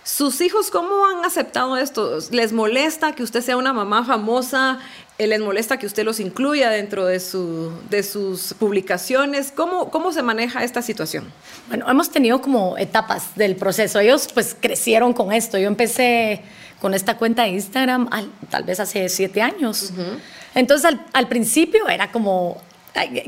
¿Sus 0.04 0.40
hijos 0.40 0.72
cómo 0.72 1.06
han 1.06 1.26
aceptado 1.26 1.76
esto? 1.76 2.20
¿Les 2.32 2.54
molesta 2.54 3.12
que 3.12 3.24
usted 3.24 3.42
sea 3.42 3.58
una 3.58 3.74
mamá 3.74 4.06
famosa? 4.06 4.80
¿Les 5.20 5.40
molesta 5.40 5.78
que 5.78 5.88
usted 5.88 6.04
los 6.06 6.20
incluya 6.20 6.70
dentro 6.70 7.06
de, 7.08 7.20
su, 7.20 7.72
de 7.90 8.04
sus 8.04 8.54
publicaciones? 8.54 9.52
¿Cómo, 9.52 9.90
¿Cómo 9.90 10.14
se 10.14 10.22
maneja 10.22 10.64
esta 10.64 10.84
situación? 10.84 11.32
Bueno, 11.70 11.90
hemos 11.90 12.12
tenido 12.12 12.40
como 12.40 12.78
etapas 12.78 13.36
del 13.36 13.56
proceso. 13.56 14.00
Ellos 14.00 14.28
pues 14.32 14.56
crecieron 14.60 15.14
con 15.14 15.34
esto. 15.34 15.58
Yo 15.58 15.68
empecé 15.68 16.42
con 16.80 16.94
esta 16.94 17.18
cuenta 17.18 17.44
de 17.44 17.50
Instagram 17.50 18.08
tal 18.52 18.64
vez 18.64 18.80
hace 18.80 19.10
siete 19.10 19.42
años. 19.42 19.92
Entonces 20.54 20.94
al, 21.14 21.28
principio 21.28 21.88
era 21.88 22.12
como, 22.12 22.62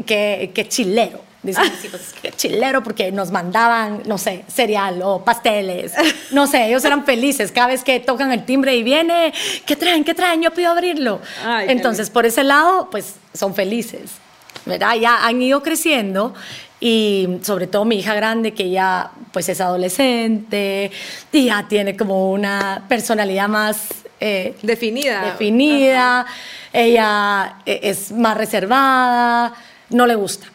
que, 0.05 0.51
que 0.53 0.67
chilero 0.67 1.28
Dicen 1.41 1.71
pues, 1.89 2.13
que 2.21 2.31
chilero 2.31 2.83
porque 2.83 3.11
nos 3.11 3.31
mandaban, 3.31 4.03
no 4.05 4.17
sé, 4.17 4.43
cereal 4.53 5.01
o 5.01 5.23
pasteles. 5.23 5.93
No 6.31 6.47
sé, 6.47 6.67
ellos 6.67 6.85
eran 6.85 7.05
felices 7.05 7.51
cada 7.51 7.67
vez 7.67 7.83
que 7.83 7.99
tocan 7.99 8.31
el 8.31 8.45
timbre 8.45 8.75
y 8.75 8.83
viene, 8.83 9.33
¿qué 9.65 9.75
traen? 9.75 10.03
¿Qué 10.03 10.13
traen? 10.13 10.41
Yo 10.41 10.51
pido 10.51 10.71
abrirlo. 10.71 11.21
Entonces, 11.67 12.09
por 12.09 12.25
ese 12.25 12.43
lado, 12.43 12.89
pues 12.91 13.15
son 13.33 13.55
felices. 13.55 14.11
¿verdad? 14.65 14.95
Ya 14.95 15.25
han 15.25 15.41
ido 15.41 15.63
creciendo 15.63 16.33
y 16.79 17.27
sobre 17.41 17.67
todo 17.67 17.85
mi 17.85 17.99
hija 17.99 18.13
grande 18.13 18.53
que 18.53 18.69
ya 18.69 19.11
pues 19.31 19.49
es 19.49 19.59
adolescente 19.59 20.91
y 21.31 21.45
ya 21.45 21.67
tiene 21.67 21.97
como 21.97 22.31
una 22.31 22.85
personalidad 22.87 23.49
más 23.49 23.89
eh, 24.19 24.55
definida. 24.61 25.25
Definida, 25.25 26.25
ella 26.71 27.57
eh, 27.65 27.79
es 27.83 28.11
más 28.11 28.37
reservada 28.37 29.53
no 29.89 30.05
le 30.05 30.15
gusta. 30.15 30.47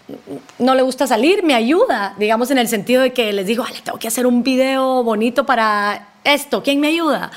No 0.58 0.74
le 0.74 0.82
gusta 0.82 1.06
salir, 1.06 1.42
me 1.42 1.54
ayuda, 1.54 2.14
digamos 2.18 2.50
en 2.50 2.58
el 2.58 2.68
sentido 2.68 3.02
de 3.02 3.12
que 3.12 3.32
les 3.32 3.46
digo, 3.46 3.64
le 3.66 3.80
tengo 3.80 3.98
que 3.98 4.08
hacer 4.08 4.26
un 4.26 4.42
video 4.42 5.02
bonito 5.02 5.44
para 5.44 6.08
esto, 6.24 6.62
¿quién 6.62 6.80
me 6.80 6.88
ayuda? 6.88 7.30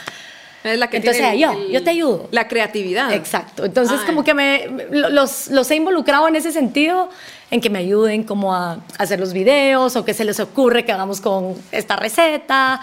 Es 0.68 0.80
la 0.80 0.90
que 0.90 0.98
Entonces, 0.98 1.22
tiene 1.22 1.40
yo, 1.40 1.52
el- 1.52 1.72
yo 1.72 1.84
te 1.84 1.90
ayudo. 1.92 2.28
La 2.32 2.48
creatividad. 2.48 3.12
Exacto. 3.14 3.66
Entonces, 3.66 4.00
Ah, 4.02 4.06
como 4.06 4.24
que 4.24 4.34
me 4.34 4.68
los, 4.92 5.48
los 5.50 5.72
he 5.72 5.76
involucrado 5.76 6.28
en 6.28 6.36
ese 6.36 6.52
sentido, 6.52 7.10
en 7.50 7.62
que 7.62 7.70
me 7.70 7.80
ayuden 7.80 8.24
como 8.24 8.54
a 8.54 8.80
hacer 8.98 9.20
los 9.20 9.32
videos 9.34 9.96
o 9.96 10.04
que 10.04 10.14
se 10.14 10.26
les 10.26 10.40
ocurre 10.40 10.84
que 10.86 10.92
hagamos 10.92 11.22
con 11.22 11.56
esta 11.72 11.96
receta. 11.96 12.82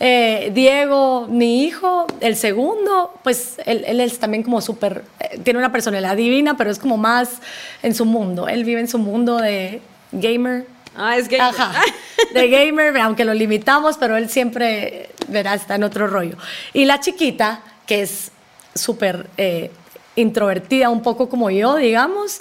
Eh, 0.00 0.50
Diego, 0.54 1.26
mi 1.28 1.64
hijo, 1.64 2.06
el 2.20 2.36
segundo, 2.36 3.14
pues 3.22 3.56
él, 3.64 3.84
él 3.86 4.00
es 4.00 4.18
también 4.18 4.42
como 4.42 4.60
súper, 4.60 5.04
eh, 5.20 5.38
tiene 5.42 5.58
una 5.58 5.72
personalidad 5.72 6.16
divina, 6.16 6.56
pero 6.56 6.70
es 6.70 6.78
como 6.78 6.96
más 6.96 7.40
en 7.82 7.94
su 7.94 8.04
mundo. 8.04 8.48
Él 8.48 8.64
vive 8.64 8.80
en 8.80 8.88
su 8.88 8.98
mundo 8.98 9.36
de 9.38 9.80
gamer. 10.12 10.66
Ah, 10.96 11.16
es 11.16 11.28
gay. 11.28 11.40
Ajá, 11.40 11.72
de 12.32 12.48
gamer, 12.48 12.96
aunque 12.98 13.24
lo 13.24 13.34
limitamos, 13.34 13.96
pero 13.98 14.16
él 14.16 14.30
siempre, 14.30 15.10
verá, 15.28 15.54
está 15.54 15.74
en 15.74 15.84
otro 15.84 16.06
rollo. 16.06 16.36
Y 16.72 16.84
la 16.84 17.00
chiquita, 17.00 17.60
que 17.86 18.02
es 18.02 18.30
súper 18.74 19.28
eh, 19.36 19.70
introvertida, 20.16 20.88
un 20.88 21.02
poco 21.02 21.28
como 21.28 21.50
yo, 21.50 21.76
digamos, 21.76 22.40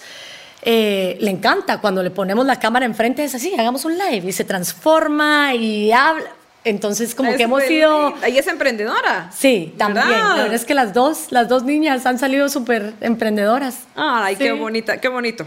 eh, 0.62 1.18
le 1.20 1.30
encanta 1.32 1.80
cuando 1.80 2.02
le 2.02 2.12
ponemos 2.12 2.46
la 2.46 2.60
cámara 2.60 2.86
enfrente, 2.86 3.24
es 3.24 3.36
así, 3.36 3.54
hagamos 3.54 3.86
un 3.86 3.98
live, 3.98 4.28
y 4.28 4.32
se 4.32 4.44
transforma 4.44 5.54
y 5.54 5.92
habla. 5.92 6.32
Entonces, 6.64 7.14
como 7.14 7.30
Es 7.30 7.38
que 7.38 7.44
hemos 7.44 7.64
muy 7.64 7.76
ido... 7.76 8.10
linda. 8.10 8.28
Y 8.28 8.40
es 8.40 8.48
emprendedora. 8.48 9.30
Sí, 9.32 9.76
también. 9.78 10.08
¿Verdad? 10.08 10.30
La 10.30 10.36
verdad 10.36 10.54
es 10.56 10.66
que 10.66 10.74
las 10.74 10.96
dos, 10.96 11.28
las 11.30 11.48
dos 11.48 11.62
niñas 11.62 12.08
han 12.08 12.18
salido 12.18 12.50
súper 12.50 12.94
emprendedoras. 13.02 13.82
Ay, 13.96 14.36
qué 14.36 14.52
bonita, 14.52 15.00
qué 15.00 15.08
bonito. 15.08 15.46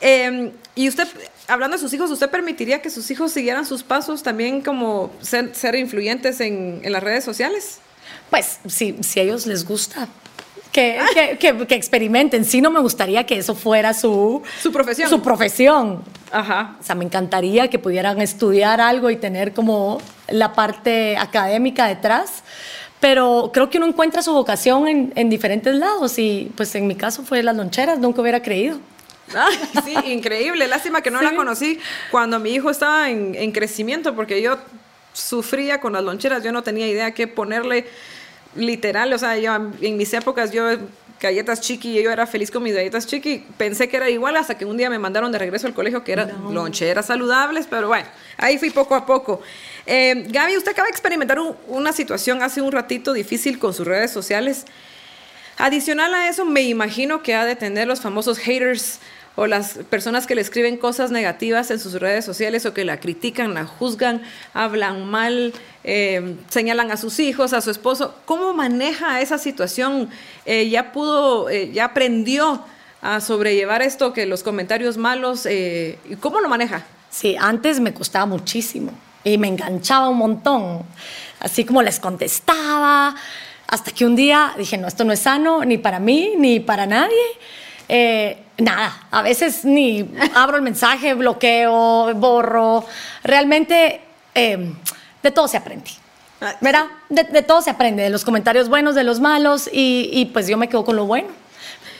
Eh, 0.00 0.50
y 0.74 0.88
usted, 0.88 1.06
hablando 1.48 1.76
de 1.76 1.80
sus 1.82 1.92
hijos, 1.92 2.10
¿usted 2.10 2.30
permitiría 2.30 2.80
que 2.82 2.90
sus 2.90 3.10
hijos 3.10 3.32
siguieran 3.32 3.66
sus 3.66 3.82
pasos 3.82 4.22
también 4.22 4.60
como 4.60 5.10
ser, 5.20 5.54
ser 5.54 5.74
influyentes 5.74 6.40
en, 6.40 6.80
en 6.82 6.92
las 6.92 7.02
redes 7.02 7.24
sociales? 7.24 7.80
Pues 8.30 8.60
si, 8.66 8.96
si 9.02 9.20
a 9.20 9.22
ellos 9.24 9.46
les 9.46 9.64
gusta. 9.66 10.06
Que, 10.72 11.00
que, 11.14 11.38
que- 11.38 11.66
que 11.66 11.74
experimenten. 11.74 12.44
Sí, 12.44 12.60
no 12.60 12.70
me 12.70 12.78
gustaría 12.80 13.24
que 13.24 13.38
eso 13.38 13.54
fuera 13.54 13.94
su, 13.94 14.42
Su 14.62 14.70
profesión. 14.70 15.08
Su 15.08 15.22
profesión. 15.22 16.04
Ajá. 16.30 16.76
O 16.78 16.82
sea, 16.84 16.94
me 16.94 17.04
encantaría 17.06 17.68
que 17.68 17.78
pudieran 17.78 18.20
estudiar 18.20 18.80
algo 18.80 19.08
y 19.10 19.16
tener 19.16 19.54
como 19.54 19.98
la 20.28 20.52
parte 20.52 21.16
académica 21.16 21.86
detrás. 21.86 22.42
Pero 23.00 23.50
creo 23.54 23.70
que 23.70 23.78
uno 23.78 23.86
encuentra 23.86 24.22
su 24.22 24.32
vocación 24.34 24.86
en, 24.88 25.12
en 25.16 25.30
diferentes 25.30 25.74
lados. 25.74 26.18
Y 26.18 26.52
pues 26.54 26.74
en 26.74 26.86
mi 26.86 26.94
caso 26.96 27.22
fue 27.24 27.42
las 27.42 27.56
loncheras, 27.56 27.98
nunca 27.98 28.20
hubiera 28.20 28.42
creído. 28.42 28.78
Ay, 29.36 29.58
sí, 29.84 29.94
increíble. 30.12 30.66
Lástima 30.66 31.00
que 31.02 31.10
no 31.10 31.20
la 31.22 31.34
conocí 31.34 31.78
cuando 32.10 32.38
mi 32.38 32.50
hijo 32.54 32.70
estaba 32.70 33.10
en, 33.10 33.34
en 33.34 33.52
crecimiento, 33.52 34.14
porque 34.14 34.40
yo 34.42 34.58
sufría 35.12 35.80
con 35.80 35.92
las 35.92 36.02
loncheras. 36.04 36.42
Yo 36.42 36.52
no 36.52 36.62
tenía 36.62 36.86
idea 36.86 37.12
qué 37.12 37.26
ponerle 37.26 37.86
literal. 38.54 39.12
O 39.12 39.18
sea, 39.18 39.36
yo 39.38 39.54
en 39.80 39.96
mis 39.96 40.12
épocas, 40.14 40.52
yo 40.52 40.64
galletas 41.20 41.60
chiqui, 41.60 42.00
yo 42.00 42.10
era 42.12 42.26
feliz 42.28 42.50
con 42.50 42.62
mis 42.62 42.74
galletas 42.74 43.06
chiqui. 43.06 43.44
Pensé 43.56 43.88
que 43.88 43.96
era 43.96 44.08
igual 44.08 44.36
hasta 44.36 44.56
que 44.56 44.64
un 44.64 44.76
día 44.76 44.88
me 44.88 44.98
mandaron 45.00 45.32
de 45.32 45.38
regreso 45.38 45.66
al 45.66 45.74
colegio 45.74 46.04
que 46.04 46.12
eran 46.12 46.54
loncheras 46.54 47.06
saludables, 47.06 47.66
pero 47.68 47.88
bueno, 47.88 48.06
ahí 48.36 48.56
fui 48.56 48.70
poco 48.70 48.94
a 48.94 49.04
poco. 49.04 49.42
Eh, 49.84 50.26
Gaby, 50.28 50.56
usted 50.56 50.70
acaba 50.70 50.86
de 50.86 50.92
experimentar 50.92 51.40
un- 51.40 51.56
una 51.66 51.92
situación 51.92 52.40
hace 52.42 52.62
un 52.62 52.70
ratito 52.70 53.12
difícil 53.12 53.58
con 53.58 53.74
sus 53.74 53.84
redes 53.86 54.12
sociales. 54.12 54.64
Adicional 55.56 56.14
a 56.14 56.28
eso, 56.28 56.44
me 56.44 56.62
imagino 56.62 57.20
que 57.22 57.34
ha 57.34 57.44
de 57.44 57.56
tener 57.56 57.88
los 57.88 58.00
famosos 58.00 58.38
haters 58.38 59.00
o 59.40 59.46
las 59.46 59.74
personas 59.88 60.26
que 60.26 60.34
le 60.34 60.40
escriben 60.40 60.76
cosas 60.76 61.12
negativas 61.12 61.70
en 61.70 61.78
sus 61.78 61.92
redes 61.94 62.24
sociales 62.24 62.66
o 62.66 62.74
que 62.74 62.84
la 62.84 62.98
critican, 62.98 63.54
la 63.54 63.66
juzgan, 63.66 64.20
hablan 64.52 65.08
mal, 65.08 65.52
eh, 65.84 66.34
señalan 66.48 66.90
a 66.90 66.96
sus 66.96 67.20
hijos, 67.20 67.52
a 67.52 67.60
su 67.60 67.70
esposo. 67.70 68.16
¿Cómo 68.24 68.52
maneja 68.52 69.20
esa 69.20 69.38
situación? 69.38 70.10
Eh, 70.44 70.68
¿Ya 70.70 70.90
pudo, 70.90 71.48
eh, 71.50 71.70
ya 71.72 71.84
aprendió 71.84 72.64
a 73.00 73.20
sobrellevar 73.20 73.80
esto, 73.80 74.12
que 74.12 74.26
los 74.26 74.42
comentarios 74.42 74.96
malos, 74.96 75.46
eh, 75.46 76.00
¿y 76.10 76.16
¿cómo 76.16 76.40
lo 76.40 76.48
maneja? 76.48 76.84
Sí, 77.08 77.36
antes 77.38 77.78
me 77.78 77.94
costaba 77.94 78.26
muchísimo 78.26 78.90
y 79.22 79.38
me 79.38 79.46
enganchaba 79.46 80.08
un 80.08 80.18
montón. 80.18 80.82
Así 81.38 81.64
como 81.64 81.80
les 81.82 82.00
contestaba, 82.00 83.14
hasta 83.68 83.92
que 83.92 84.04
un 84.04 84.16
día 84.16 84.52
dije, 84.58 84.78
no, 84.78 84.88
esto 84.88 85.04
no 85.04 85.12
es 85.12 85.20
sano 85.20 85.64
ni 85.64 85.78
para 85.78 86.00
mí 86.00 86.34
ni 86.36 86.58
para 86.58 86.86
nadie. 86.86 87.22
Eh, 87.88 88.38
nada, 88.58 89.06
a 89.10 89.22
veces 89.22 89.64
ni 89.64 90.08
abro 90.34 90.56
el 90.56 90.62
mensaje, 90.62 91.14
bloqueo, 91.14 92.14
borro. 92.14 92.84
Realmente 93.24 94.00
eh, 94.34 94.72
de 95.22 95.30
todo 95.30 95.48
se 95.48 95.56
aprende. 95.56 95.90
¿Verdad? 96.60 96.84
De, 97.08 97.24
de 97.24 97.42
todo 97.42 97.62
se 97.62 97.70
aprende, 97.70 98.02
de 98.02 98.10
los 98.10 98.24
comentarios 98.24 98.68
buenos, 98.68 98.94
de 98.94 99.02
los 99.02 99.18
malos, 99.18 99.68
y, 99.72 100.08
y 100.12 100.26
pues 100.26 100.46
yo 100.46 100.56
me 100.56 100.68
quedo 100.68 100.84
con 100.84 100.94
lo 100.94 101.04
bueno. 101.04 101.28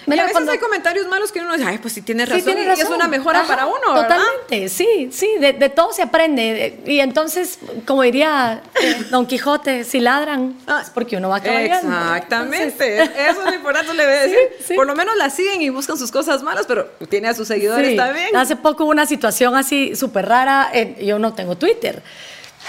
Y 0.09 0.11
a 0.11 0.15
Mira, 0.15 0.23
veces 0.25 0.33
cuando- 0.33 0.53
hay 0.53 0.59
comentarios 0.59 1.07
malos 1.09 1.31
que 1.33 1.41
uno 1.41 1.53
dice, 1.55 1.67
ay, 1.69 1.79
pues 1.79 1.93
sí 1.95 2.03
tiene 2.03 2.25
Sí, 2.25 2.31
razón, 2.33 2.45
tiene 2.47 2.63
y 2.63 2.65
es 2.73 2.79
razón. 2.81 2.95
una 2.95 3.09
mejora 3.09 3.41
Ajá, 3.41 3.49
para 3.49 3.67
uno, 3.67 3.95
¿verdad? 3.95 4.17
Totalmente, 4.19 4.69
sí, 4.69 5.11
sí, 5.13 5.29
de, 5.41 5.53
de 5.53 5.69
todo 5.69 5.93
se 5.93 6.03
aprende. 6.03 6.81
Y 6.87 7.01
entonces, 7.01 7.59
como 7.87 8.03
diría 8.03 8.63
eh, 8.83 9.05
Don 9.11 9.27
Quijote, 9.27 9.85
si 9.85 10.01
ladran, 10.01 10.57
Ah, 10.67 10.81
es 10.83 10.91
porque 10.91 11.17
uno 11.17 11.29
va 11.29 11.41
cabalgando. 11.41 11.93
Exactamente, 11.97 13.03
eso 13.03 13.41
es 13.43 13.51
lo 13.51 13.55
importante, 13.55 13.95
le 13.95 14.05
voy 14.05 14.15
a 14.15 14.23
Sí, 14.25 14.31
decir. 14.31 14.49
sí. 14.69 14.75
Por 14.75 14.87
lo 14.87 14.95
menos 14.95 15.17
la 15.17 15.31
siguen 15.31 15.63
y 15.63 15.69
buscan 15.69 15.97
sus 15.99 16.11
cosas 16.11 16.43
malas, 16.43 16.65
pero 16.67 16.87
tiene 17.09 17.29
a 17.29 17.35
sus 17.35 17.49
seguidores 17.49 17.91
Sí. 17.91 17.97
también. 17.97 18.35
Hace 18.37 18.57
poco 18.57 18.85
hubo 18.85 18.91
una 18.91 19.07
situación 19.07 19.57
así 19.57 19.95
súper 19.97 20.27
rara. 20.27 20.69
en- 20.73 20.97
yo 20.99 21.19
no 21.19 21.35
tengo 21.35 21.57
Twitter. 21.57 22.03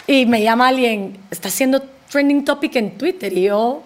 Y 0.08 0.26
me 0.26 0.42
llama 0.42 0.68
alguien, 0.68 1.18
está 1.32 1.48
haciendo 1.50 1.82
trending 2.12 2.44
topic 2.46 2.76
en 2.78 2.98
Twitter. 2.98 3.32
Y 3.34 3.44
yo, 3.44 3.84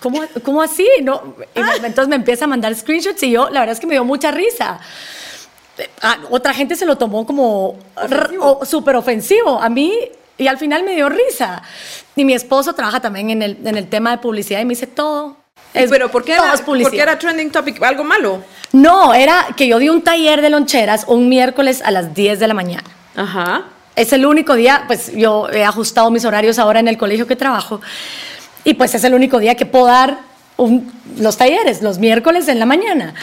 ¿cómo, 0.00 0.22
cómo 0.42 0.62
así? 0.62 0.86
No, 1.02 1.34
entonces 1.54 2.08
me 2.08 2.16
empieza 2.16 2.44
a 2.44 2.48
mandar 2.48 2.74
screenshots 2.74 3.22
y 3.22 3.30
yo, 3.30 3.48
la 3.50 3.60
verdad 3.60 3.72
es 3.74 3.80
que 3.80 3.86
me 3.86 3.94
dio 3.94 4.04
mucha 4.04 4.30
risa. 4.30 4.78
Ah, 6.02 6.16
otra 6.30 6.54
gente 6.54 6.74
se 6.76 6.86
lo 6.86 6.96
tomó 6.96 7.26
como 7.26 7.76
súper 8.64 8.96
ofensivo. 8.96 9.60
A 9.60 9.68
mí, 9.68 9.92
y 10.38 10.46
al 10.46 10.58
final 10.58 10.82
me 10.84 10.94
dio 10.94 11.08
risa. 11.08 11.62
Y 12.14 12.24
mi 12.24 12.32
esposo 12.32 12.72
trabaja 12.74 13.00
también 13.00 13.30
en 13.30 13.42
el, 13.42 13.58
en 13.64 13.76
el 13.76 13.88
tema 13.88 14.10
de 14.12 14.18
publicidad 14.18 14.60
y 14.60 14.64
me 14.64 14.70
dice 14.70 14.86
todo. 14.86 15.36
es- 15.74 15.90
pero 15.90 16.10
¿por 16.10 16.24
qué, 16.24 16.34
todo 16.36 16.46
era, 16.46 16.54
es 16.54 16.60
por 16.60 16.66
publicidad. 16.66 16.90
qué 16.92 17.00
era 17.00 17.18
trending 17.18 17.50
topic? 17.50 17.82
¿Algo 17.82 18.04
malo? 18.04 18.42
No, 18.72 19.12
era 19.14 19.48
que 19.56 19.68
yo 19.68 19.78
di 19.78 19.88
un 19.90 20.02
taller 20.02 20.40
de 20.40 20.48
loncheras 20.50 21.04
un 21.08 21.28
miércoles 21.28 21.82
a 21.82 21.90
las 21.90 22.14
10 22.14 22.38
de 22.40 22.48
la 22.48 22.54
mañana. 22.54 22.84
Ajá. 23.14 23.64
Es 23.96 24.12
el 24.12 24.24
único 24.26 24.54
día, 24.54 24.84
pues 24.86 25.12
yo 25.14 25.48
he 25.50 25.64
ajustado 25.64 26.10
mis 26.10 26.24
horarios 26.24 26.58
ahora 26.58 26.80
en 26.80 26.88
el 26.88 26.96
colegio 26.98 27.26
que 27.26 27.36
trabajo. 27.36 27.80
Y 28.66 28.74
pues 28.74 28.94
es 28.94 29.04
el 29.04 29.14
único 29.14 29.38
día 29.38 29.54
que 29.54 29.64
puedo 29.64 29.86
dar 29.86 30.18
un- 30.58 30.92
los 31.18 31.36
talleres, 31.38 31.80
los 31.82 31.98
miércoles 31.98 32.48
en 32.48 32.58
la 32.58 32.66
mañana. 32.66 33.14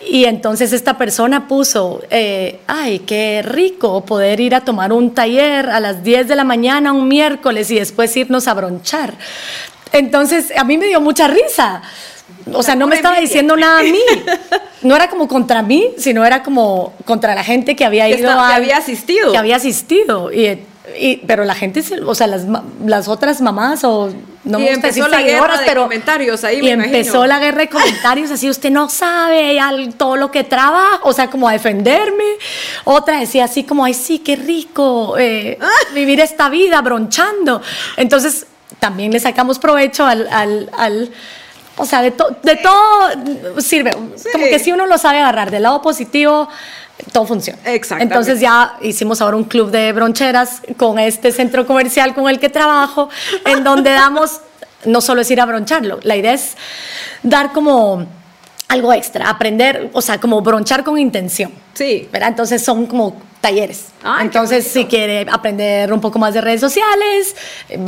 Y 0.00 0.24
entonces 0.24 0.72
esta 0.72 0.98
persona 0.98 1.48
puso, 1.48 2.00
eh, 2.10 2.60
ay, 2.66 3.00
qué 3.00 3.42
rico 3.44 4.04
poder 4.04 4.40
ir 4.40 4.54
a 4.54 4.60
tomar 4.62 4.92
un 4.92 5.14
taller 5.14 5.68
a 5.70 5.80
las 5.80 6.02
10 6.02 6.28
de 6.28 6.36
la 6.36 6.44
mañana 6.44 6.92
un 6.92 7.08
miércoles 7.08 7.70
y 7.70 7.78
después 7.78 8.16
irnos 8.16 8.48
a 8.48 8.54
bronchar. 8.54 9.14
Entonces 9.92 10.52
a 10.56 10.64
mí 10.64 10.78
me 10.78 10.86
dio 10.86 11.00
mucha 11.00 11.28
risa. 11.28 11.82
O 12.52 12.62
sea, 12.62 12.74
no 12.74 12.86
me 12.86 12.96
estaba 12.96 13.18
diciendo 13.20 13.56
nada 13.56 13.80
a 13.80 13.82
mí. 13.82 13.98
No 14.82 14.94
era 14.94 15.08
como 15.08 15.26
contra 15.26 15.62
mí, 15.62 15.88
sino 15.98 16.24
era 16.24 16.42
como 16.44 16.92
contra 17.06 17.34
la 17.34 17.42
gente 17.42 17.74
que 17.74 17.84
había 17.84 18.04
Que 18.04 18.20
ido 18.20 18.30
que 18.30 18.54
había 18.54 18.76
asistido. 18.76 19.32
Que 19.32 19.38
había 19.38 19.56
asistido. 19.56 20.30
Y, 20.32 20.60
y- 21.00 21.16
pero 21.26 21.44
la 21.44 21.54
gente, 21.54 21.82
o 22.06 22.14
sea, 22.14 22.26
las, 22.28 22.42
las 22.84 23.08
otras 23.08 23.40
mamás 23.40 23.82
o 23.82 24.10
no 24.46 24.58
Y 24.58 24.62
me 24.62 24.68
gusta 24.70 24.86
empezó 24.88 25.04
decir 25.04 25.10
la 25.10 25.22
guerra 25.22 25.58
de 25.58 25.66
pero 25.66 25.82
comentarios 25.82 26.44
ahí, 26.44 26.58
y 26.58 26.62
me 26.62 26.70
empezó 26.70 26.90
imagino. 27.16 27.26
la 27.26 27.38
guerra 27.40 27.58
de 27.58 27.68
comentarios 27.68 28.30
así 28.30 28.48
usted 28.48 28.70
no 28.70 28.88
sabe 28.88 29.60
al- 29.60 29.94
todo 29.96 30.16
lo 30.16 30.30
que 30.30 30.44
trabaja 30.44 31.00
o 31.02 31.12
sea 31.12 31.28
como 31.28 31.48
a 31.48 31.52
defenderme 31.52 32.24
otra 32.84 33.18
decía 33.20 33.44
así 33.44 33.64
como 33.64 33.84
ay 33.84 33.92
sí 33.92 34.20
qué 34.20 34.36
rico 34.36 35.16
eh, 35.18 35.58
vivir 35.94 36.20
esta 36.20 36.48
vida 36.48 36.80
bronchando 36.80 37.60
entonces 37.98 38.46
también 38.78 39.12
le 39.12 39.20
sacamos 39.20 39.58
provecho 39.58 40.06
al, 40.06 40.26
al- 40.30 40.70
al- 40.78 41.10
o 41.76 41.84
sea, 41.86 42.02
de, 42.02 42.10
to- 42.10 42.36
de 42.42 42.56
todo 42.56 43.60
sirve. 43.60 43.92
Como 43.92 44.44
que 44.46 44.58
si 44.58 44.72
uno 44.72 44.86
lo 44.86 44.98
sabe 44.98 45.18
agarrar 45.18 45.50
del 45.50 45.62
lado 45.64 45.82
positivo, 45.82 46.48
todo 47.12 47.26
funciona. 47.26 47.58
Exactamente. 47.66 48.14
Entonces 48.14 48.40
ya 48.40 48.76
hicimos 48.80 49.20
ahora 49.20 49.36
un 49.36 49.44
club 49.44 49.70
de 49.70 49.92
broncheras 49.92 50.62
con 50.76 50.98
este 50.98 51.32
centro 51.32 51.66
comercial 51.66 52.14
con 52.14 52.28
el 52.28 52.40
que 52.40 52.48
trabajo, 52.48 53.08
en 53.44 53.62
donde 53.64 53.90
damos, 53.92 54.40
no 54.86 55.00
solo 55.00 55.20
es 55.20 55.30
ir 55.30 55.40
a 55.40 55.44
broncharlo, 55.46 56.00
la 56.02 56.16
idea 56.16 56.32
es 56.32 56.56
dar 57.22 57.52
como 57.52 58.06
algo 58.68 58.92
extra, 58.92 59.28
aprender, 59.28 59.90
o 59.92 60.00
sea, 60.02 60.18
como 60.18 60.40
bronchar 60.40 60.82
con 60.84 60.98
intención. 60.98 61.52
Sí. 61.74 62.08
¿verdad? 62.10 62.30
Entonces 62.30 62.64
son 62.64 62.86
como 62.86 63.20
talleres. 63.46 63.86
Qué 64.02 64.08
Entonces, 64.22 64.66
si 64.66 64.86
quiere 64.86 65.26
aprender 65.30 65.92
un 65.92 66.00
poco 66.00 66.18
más 66.18 66.34
de 66.34 66.40
redes 66.40 66.60
sociales, 66.60 67.36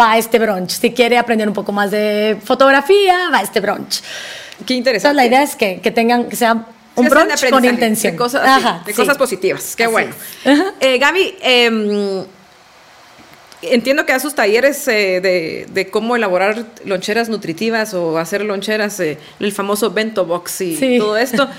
va 0.00 0.12
a 0.12 0.18
este 0.18 0.38
brunch. 0.38 0.70
Si 0.70 0.92
quiere 0.92 1.18
aprender 1.18 1.48
un 1.48 1.54
poco 1.54 1.72
más 1.72 1.90
de 1.90 2.36
fotografía, 2.44 3.28
va 3.32 3.38
a 3.38 3.42
este 3.42 3.60
brunch. 3.60 4.00
Qué 4.00 4.74
Entonces, 4.74 4.76
interesante. 4.76 5.16
la 5.16 5.26
idea 5.26 5.42
es 5.42 5.56
que, 5.56 5.80
que 5.80 5.90
tengan, 5.90 6.28
que 6.28 6.36
sea 6.36 6.64
un 6.94 7.08
brunch 7.08 7.50
con 7.50 7.64
intención. 7.64 8.12
De 8.12 8.16
cosas, 8.18 8.42
Ajá, 8.46 8.82
de 8.86 8.92
sí. 8.92 8.96
cosas 8.96 9.16
positivas. 9.16 9.74
Qué 9.74 9.84
Así 9.84 9.92
bueno. 9.92 10.14
Eh, 10.80 10.98
Gaby, 10.98 11.34
em, 11.40 12.24
entiendo 13.62 14.06
que 14.06 14.12
da 14.12 14.20
sus 14.20 14.34
talleres 14.34 14.86
eh, 14.86 15.20
de, 15.20 15.66
de, 15.70 15.90
cómo 15.90 16.14
elaborar 16.14 16.66
loncheras 16.84 17.28
nutritivas 17.28 17.94
o 17.94 18.18
hacer 18.18 18.44
loncheras, 18.44 19.00
eh, 19.00 19.18
el 19.40 19.52
famoso 19.52 19.90
bento 19.90 20.24
box 20.24 20.60
y 20.60 20.98
todo 20.98 21.16
esto. 21.16 21.48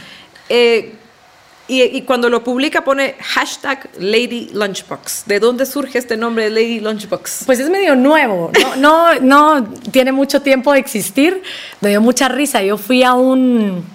Eh, 1.69 1.91
y, 1.93 2.01
cuando 2.01 2.29
lo 2.29 2.43
publica 2.43 2.83
pone 2.83 3.15
hashtag 3.19 3.89
Lady 3.99 4.49
Lunchbox. 4.53 5.23
¿De 5.27 5.39
dónde 5.39 5.67
surge 5.67 5.99
este 5.99 6.17
nombre 6.17 6.45
de 6.45 6.49
Lady 6.49 6.79
Lunchbox? 6.79 7.43
Pues 7.45 7.59
es 7.59 7.69
medio 7.69 7.95
nuevo, 7.95 8.51
no, 8.59 9.13
no, 9.15 9.59
no 9.59 9.73
tiene 9.91 10.11
mucho 10.11 10.41
tiempo 10.41 10.73
de 10.73 10.79
existir. 10.79 11.43
Me 11.81 11.89
dio 11.89 12.01
mucha 12.01 12.27
risa. 12.27 12.63
Yo 12.63 12.77
fui 12.77 13.03
a 13.03 13.13
un, 13.13 13.85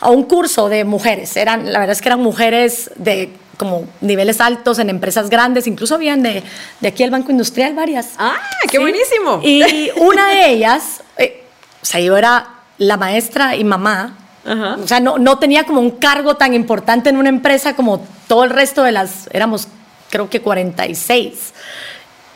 a 0.00 0.10
un 0.10 0.24
curso 0.24 0.68
de 0.68 0.84
mujeres. 0.84 1.34
Eran, 1.38 1.72
la 1.72 1.78
verdad 1.78 1.92
es 1.92 2.02
que 2.02 2.08
eran 2.08 2.20
mujeres 2.20 2.90
de 2.96 3.30
como 3.56 3.86
niveles 4.00 4.40
altos 4.40 4.78
en 4.78 4.90
empresas 4.90 5.30
grandes, 5.30 5.66
incluso 5.66 5.94
habían 5.94 6.22
de, 6.22 6.42
de 6.80 6.88
aquí 6.88 7.04
al 7.04 7.10
Banco 7.10 7.30
Industrial 7.30 7.72
varias. 7.72 8.10
¡Ah, 8.18 8.36
qué 8.70 8.78
buenísimo! 8.78 9.40
Y 9.42 9.90
una 9.96 10.28
de 10.28 10.50
ellas, 10.50 11.02
eh, 11.16 11.44
o 11.80 11.86
sea, 11.86 12.00
yo 12.00 12.16
era 12.16 12.48
la 12.78 12.96
maestra 12.96 13.56
y 13.56 13.64
mamá 13.64 14.18
o 14.46 14.86
sea, 14.86 15.00
no, 15.00 15.18
no 15.18 15.38
tenía 15.38 15.64
como 15.64 15.80
un 15.80 15.92
cargo 15.92 16.36
tan 16.36 16.52
importante 16.54 17.08
en 17.08 17.16
una 17.16 17.30
empresa 17.30 17.74
como 17.74 18.06
todo 18.28 18.44
el 18.44 18.50
resto 18.50 18.82
de 18.82 18.92
las, 18.92 19.28
éramos 19.32 19.68
creo 20.10 20.28
que 20.28 20.40
46. 20.40 21.52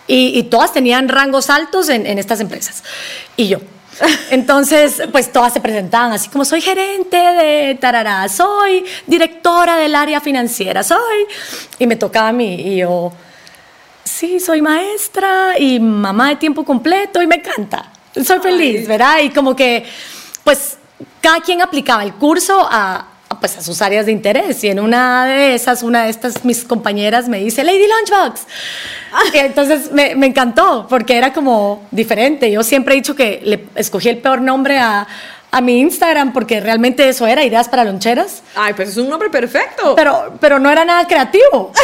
Y, 0.07 0.39
y 0.39 0.43
todas 0.45 0.73
tenían 0.73 1.09
rangos 1.09 1.51
altos 1.51 1.89
en, 1.91 2.07
en 2.07 2.19
estas 2.19 2.41
empresas. 2.41 2.83
Y 3.37 3.49
yo. 3.49 3.59
Entonces, 4.31 5.03
pues 5.13 5.33
todas 5.33 5.53
se 5.53 5.61
presentaban 5.61 6.13
así 6.13 6.29
como 6.29 6.45
soy 6.45 6.61
gerente 6.61 7.17
de 7.17 7.77
Tarará, 7.81 8.29
soy 8.29 8.85
directora 9.07 9.77
del 9.77 9.95
área 9.95 10.21
financiera, 10.21 10.83
soy. 10.83 11.27
Y 11.79 11.87
me 11.87 11.97
tocaba 11.97 12.29
a 12.29 12.33
mí 12.33 12.55
y 12.55 12.77
yo, 12.79 13.13
sí, 14.05 14.41
soy 14.41 14.63
maestra 14.63 15.59
y 15.59 15.79
mamá 15.79 16.31
de 16.31 16.37
tiempo 16.37 16.65
completo 16.65 17.23
y 17.23 17.27
me 17.27 17.37
encanta. 17.37 17.93
Soy 18.25 18.41
feliz, 18.41 18.89
¿verdad? 18.89 19.19
Y 19.23 19.31
como 19.31 19.55
que, 19.55 19.85
pues 20.43 20.79
cada 21.21 21.41
quien 21.41 21.63
aplicaba 21.63 22.03
el 22.05 22.15
curso 22.15 22.67
a, 22.71 23.07
pues, 23.41 23.57
a 23.57 23.63
sus 23.63 23.81
áreas 23.83 24.07
de 24.07 24.13
interés. 24.13 24.63
Y 24.65 24.69
en 24.69 24.81
una 24.81 25.27
de 25.27 25.55
esas, 25.55 25.83
una 25.83 26.05
de 26.05 26.11
estas, 26.11 26.45
mis 26.45 26.65
compañeras 26.65 27.29
me 27.29 27.39
dice, 27.39 27.65
Lady 27.65 27.87
Lunchbox. 27.87 28.47
Y 29.35 29.39
entonces 29.39 29.93
me, 29.93 30.15
me, 30.15 30.27
encantó, 30.27 30.87
porque 30.89 31.17
era 31.17 31.33
como 31.33 31.87
diferente. 31.91 32.51
Yo 32.51 32.63
siempre 32.63 32.95
he 32.95 32.97
dicho 32.97 33.15
que 33.15 33.41
le 33.45 33.67
escogí 33.75 34.09
el 34.09 34.19
peor 34.19 34.41
nombre 34.41 34.79
a, 34.79 35.07
a 35.51 35.61
mi 35.61 35.81
Instagram, 35.81 36.33
porque 36.33 36.61
realmente 36.61 37.09
eso 37.09 37.27
era, 37.27 37.45
ideas 37.45 37.69
para 37.69 37.85
loncheras. 37.85 38.43
Ay, 38.55 38.75
pues 38.75 38.91
es 38.91 38.97
un 38.97 39.09
nombre 39.09 39.31
perfecto. 39.31 39.95
Pero, 39.95 40.35
pero 40.41 40.59
no 40.59 40.71
era 40.71 40.85
nada 40.85 41.07
creativo. 41.07 41.73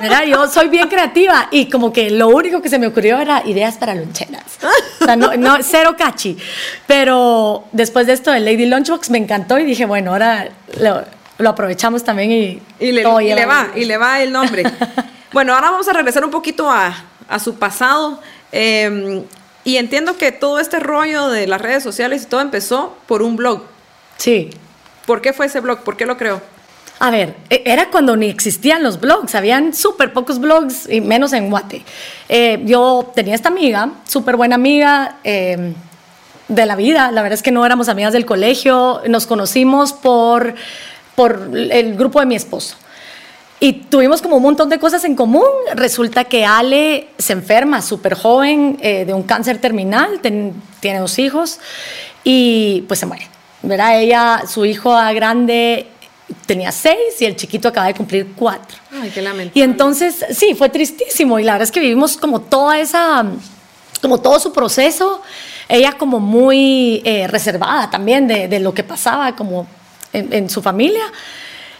Mira, 0.00 0.24
yo 0.24 0.48
soy 0.48 0.68
bien 0.68 0.88
creativa 0.88 1.48
y 1.50 1.68
como 1.70 1.92
que 1.92 2.10
lo 2.10 2.28
único 2.28 2.62
que 2.62 2.68
se 2.68 2.78
me 2.78 2.86
ocurrió 2.86 3.18
era 3.18 3.42
ideas 3.46 3.76
para 3.76 3.94
loncheras. 3.94 4.58
O 5.00 5.04
sea, 5.04 5.16
no, 5.16 5.36
no 5.36 5.58
cero 5.62 5.94
cachi. 5.96 6.36
Pero 6.86 7.64
después 7.72 8.06
de 8.06 8.12
esto 8.12 8.30
de 8.30 8.40
Lady 8.40 8.66
Lunchbox 8.66 9.10
me 9.10 9.18
encantó 9.18 9.58
y 9.58 9.64
dije, 9.64 9.86
bueno, 9.86 10.12
ahora 10.12 10.48
lo, 10.80 11.04
lo 11.38 11.48
aprovechamos 11.50 12.04
también 12.04 12.30
y, 12.30 12.62
y, 12.78 12.92
le, 12.92 13.02
y 13.02 13.34
le, 13.34 13.46
va, 13.46 13.68
y 13.74 13.84
le 13.84 13.96
va 13.96 14.20
el 14.22 14.32
nombre. 14.32 14.64
bueno, 15.32 15.54
ahora 15.54 15.70
vamos 15.70 15.88
a 15.88 15.92
regresar 15.92 16.24
un 16.24 16.30
poquito 16.30 16.70
a, 16.70 16.94
a 17.28 17.38
su 17.38 17.56
pasado. 17.58 18.20
Eh, 18.52 19.24
y 19.64 19.78
entiendo 19.78 20.16
que 20.16 20.30
todo 20.30 20.60
este 20.60 20.78
rollo 20.78 21.28
de 21.28 21.48
las 21.48 21.60
redes 21.60 21.82
sociales 21.82 22.22
y 22.22 22.26
todo 22.26 22.40
empezó 22.40 22.96
por 23.06 23.20
un 23.22 23.34
blog. 23.34 23.64
Sí. 24.16 24.50
¿Por 25.06 25.20
qué 25.20 25.32
fue 25.32 25.46
ese 25.46 25.58
blog? 25.58 25.80
¿Por 25.80 25.96
qué 25.96 26.06
lo 26.06 26.16
creó? 26.16 26.40
A 26.98 27.10
ver, 27.10 27.36
e, 27.50 27.62
era 27.66 27.90
cuando 27.90 28.16
ni 28.16 28.28
existían 28.28 28.82
los 28.82 29.00
blogs, 29.00 29.34
habían 29.34 29.74
súper 29.74 30.12
pocos 30.12 30.38
blogs 30.38 30.88
y 30.88 31.00
menos 31.00 31.32
en 31.32 31.50
Guate. 31.50 31.82
Eh, 32.28 32.62
yo 32.64 33.10
tenía 33.14 33.34
esta 33.34 33.48
amiga, 33.48 33.90
súper 34.08 34.36
buena 34.36 34.54
amiga 34.54 35.18
em, 35.22 35.74
de 36.48 36.66
la 36.66 36.76
vida, 36.76 37.10
la 37.12 37.22
verdad 37.22 37.34
es 37.34 37.42
que 37.42 37.52
no 37.52 37.66
éramos 37.66 37.88
amigas 37.88 38.12
del 38.12 38.24
colegio, 38.24 39.02
nos 39.08 39.26
conocimos 39.26 39.92
por, 39.92 40.54
por 41.14 41.50
el 41.54 41.96
grupo 41.96 42.20
de 42.20 42.26
mi 42.26 42.34
esposo. 42.34 42.76
Y 43.58 43.72
tuvimos 43.72 44.22
como 44.22 44.36
un 44.36 44.42
montón 44.42 44.68
de 44.68 44.78
cosas 44.78 45.04
en 45.04 45.16
común. 45.16 45.48
Resulta 45.74 46.24
que 46.24 46.44
Ale 46.44 47.08
se 47.16 47.32
enferma 47.32 47.80
súper 47.80 48.14
joven 48.14 48.78
eh, 48.82 49.06
de 49.06 49.14
un 49.14 49.22
cáncer 49.22 49.58
terminal, 49.62 50.20
tiene 50.20 50.98
dos 50.98 51.18
hijos 51.18 51.58
y 52.22 52.84
pues 52.86 53.00
se 53.00 53.06
muere. 53.06 53.28
¿verdad? 53.62 54.00
Ella, 54.00 54.42
su 54.46 54.64
hijo 54.64 54.92
grande 55.14 55.86
tenía 56.46 56.72
seis 56.72 57.20
y 57.20 57.24
el 57.24 57.36
chiquito 57.36 57.68
acaba 57.68 57.86
de 57.86 57.94
cumplir 57.94 58.32
cuatro. 58.34 58.78
Ay, 58.92 59.10
qué 59.10 59.22
lamentable. 59.22 59.52
Y 59.54 59.62
entonces, 59.62 60.24
sí, 60.30 60.54
fue 60.54 60.68
tristísimo 60.68 61.38
y 61.38 61.44
la 61.44 61.52
verdad 61.52 61.64
es 61.64 61.72
que 61.72 61.80
vivimos 61.80 62.16
como 62.16 62.40
toda 62.40 62.78
esa, 62.78 63.24
como 64.02 64.20
todo 64.20 64.38
su 64.40 64.52
proceso, 64.52 65.22
ella 65.68 65.92
como 65.92 66.20
muy 66.20 67.02
eh, 67.04 67.26
reservada 67.28 67.90
también 67.90 68.26
de, 68.28 68.48
de, 68.48 68.60
lo 68.60 68.72
que 68.74 68.84
pasaba 68.84 69.34
como 69.34 69.66
en, 70.12 70.32
en 70.32 70.50
su 70.50 70.62
familia. 70.62 71.12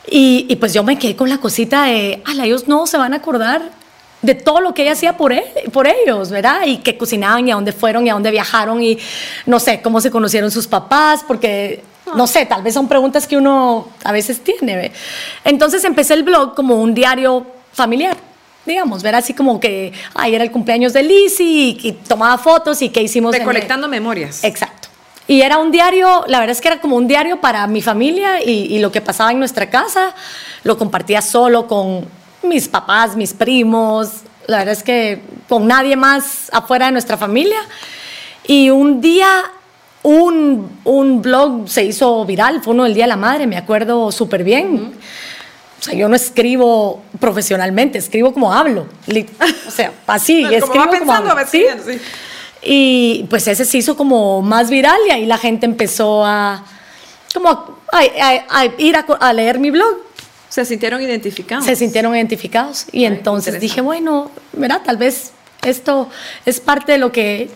Y, 0.09 0.46
y, 0.48 0.56
pues 0.56 0.72
yo 0.72 0.85
me 0.85 0.98
quedé 0.98 1.16
con 1.16 1.28
la 1.28 1.38
cosita 1.38 1.85
de, 1.85 2.22
ala, 2.24 2.44
ellos 2.44 2.68
no 2.68 2.87
se 2.87 2.96
van 2.96 3.12
a 3.12 3.16
acordar 3.16 3.70
de 4.22 4.35
todo 4.35 4.61
lo 4.61 4.72
que 4.72 4.82
ella 4.82 4.92
hacía 4.92 5.16
por, 5.16 5.32
él, 5.32 5.44
por 5.72 5.87
ellos, 5.87 6.30
¿verdad? 6.30 6.62
Y 6.66 6.78
que 6.78 6.96
cocinaban 6.96 7.46
y 7.46 7.50
a 7.50 7.54
dónde 7.54 7.72
fueron 7.72 8.06
y 8.06 8.11
a 8.11 8.14
dónde 8.14 8.30
viajaron 8.30 8.82
y 8.82 8.98
no 9.46 9.59
sé, 9.61 9.80
cómo 9.82 10.00
se 10.00 10.11
conocieron 10.11 10.50
sus 10.50 10.66
papás, 10.66 11.24
porque 11.26 11.82
no 12.14 12.27
sé, 12.27 12.47
tal 12.47 12.62
vez 12.62 12.75
son 12.75 12.88
preguntas 12.88 13.27
que 13.27 13.37
uno 13.37 13.88
a 14.05 14.12
veces 14.12 14.42
tiene. 14.42 14.92
Entonces 15.45 15.85
empecé 15.85 16.14
el 16.14 16.23
blog 16.23 16.55
como 16.55 16.77
un 16.77 16.95
diario 16.95 17.47
familiar, 17.73 18.16
digamos, 18.64 19.03
ver 19.03 19.14
así 19.14 19.35
como 19.35 19.59
que, 19.61 19.92
ay, 20.14 20.35
era 20.35 20.45
el 20.45 20.51
cumpleaños 20.51 20.92
de 20.92 21.03
Lizzie 21.03 21.79
y, 21.83 21.92
tomaba 22.07 22.38
fotos 22.38 22.81
y 22.83 22.90
qué 22.90 23.03
hicimos. 23.03 23.37
Recolectando 23.37 23.88
memorias. 23.88 24.45
Exacto. 24.45 24.88
Y 25.29 25.40
era 25.40 25.59
un 25.59 25.73
diario, 25.73 26.25
la 26.29 26.38
verdad 26.38 26.53
es 26.53 26.61
que 26.61 26.69
era 26.69 26.81
como 26.81 26.97
un 26.97 27.09
diario 27.09 27.40
para 27.40 27.66
mi 27.66 27.83
familia 27.83 28.42
y, 28.45 28.75
y 28.75 28.79
lo 28.79 28.92
que 28.92 29.01
pasaba 29.01 29.33
en 29.33 29.40
nuestra 29.40 29.69
casa, 29.69 30.14
lo 30.62 30.79
compartía 30.79 31.21
solo 31.21 31.66
con 31.66 32.07
mis 32.45 32.69
papás, 32.69 33.16
mis 33.16 33.33
primos, 33.33 34.23
la 34.47 34.59
verdad 34.59 34.75
es 34.75 34.83
que 34.85 35.21
con 35.49 35.66
nadie 35.66 35.97
más 35.97 36.49
afuera 36.53 36.87
de 36.87 36.92
nuestra 36.92 37.16
familia. 37.16 37.59
Y 38.47 38.71
un 38.71 39.01
día 39.01 39.29
un, 40.07 40.71
un, 40.85 41.21
blog 41.21 41.69
se 41.69 41.83
hizo 41.83 42.25
viral, 42.25 42.62
fue 42.62 42.75
uno 42.75 42.85
del 42.85 42.95
Día 42.95 43.05
de 43.05 43.09
la 43.09 43.16
Madre, 43.16 43.49
me 43.49 43.57
acuerdo 43.57 44.12
súper 44.12 44.45
bien. 44.45 44.92
O 45.81 45.83
sea, 45.83 45.95
yo 45.95 46.09
no 46.09 46.14
escribo 46.14 47.03
profesionalmente, 47.19 47.99
escribo 47.99 48.33
como 48.33 48.53
hablo. 48.53 48.87
O 49.66 49.71
sea, 49.71 49.92
así, 50.07 50.45
escribo 50.45 50.85
como, 50.85 50.90
pensando, 50.92 51.31
hablo, 51.33 51.45
¿sí? 51.51 51.64
¿sí? 51.85 51.99
Y 52.62 53.27
pues 53.29 53.49
ese 53.49 53.64
se 53.64 53.79
hizo 53.79 53.97
como 53.97 54.42
más 54.42 54.71
viral 54.71 54.99
y 55.09 55.11
ahí 55.11 55.27
la 55.27 55.38
gente 55.38 55.66
empezó 55.66 56.25
a, 56.25 56.64
como 57.35 57.49
a, 57.49 57.66
a, 57.92 58.61
a 58.61 58.64
ir 58.79 58.97
a, 58.97 59.33
leer 59.33 59.59
mi 59.59 59.73
blog. 59.73 59.97
Se 60.49 60.64
sintieron 60.64 61.03
identificados. 61.03 61.64
Se 61.64 61.75
sintieron 61.75 62.14
identificados. 62.14 62.87
Y 62.92 62.99
Ay, 62.99 63.07
entonces 63.07 63.59
dije, 63.59 63.81
bueno, 63.81 64.31
¿verdad? 64.53 64.83
Tal 64.85 64.99
vez 64.99 65.33
esto 65.64 66.09
es 66.45 66.61
parte 66.61 66.92
de 66.92 66.99
lo 66.99 67.11
que 67.11 67.51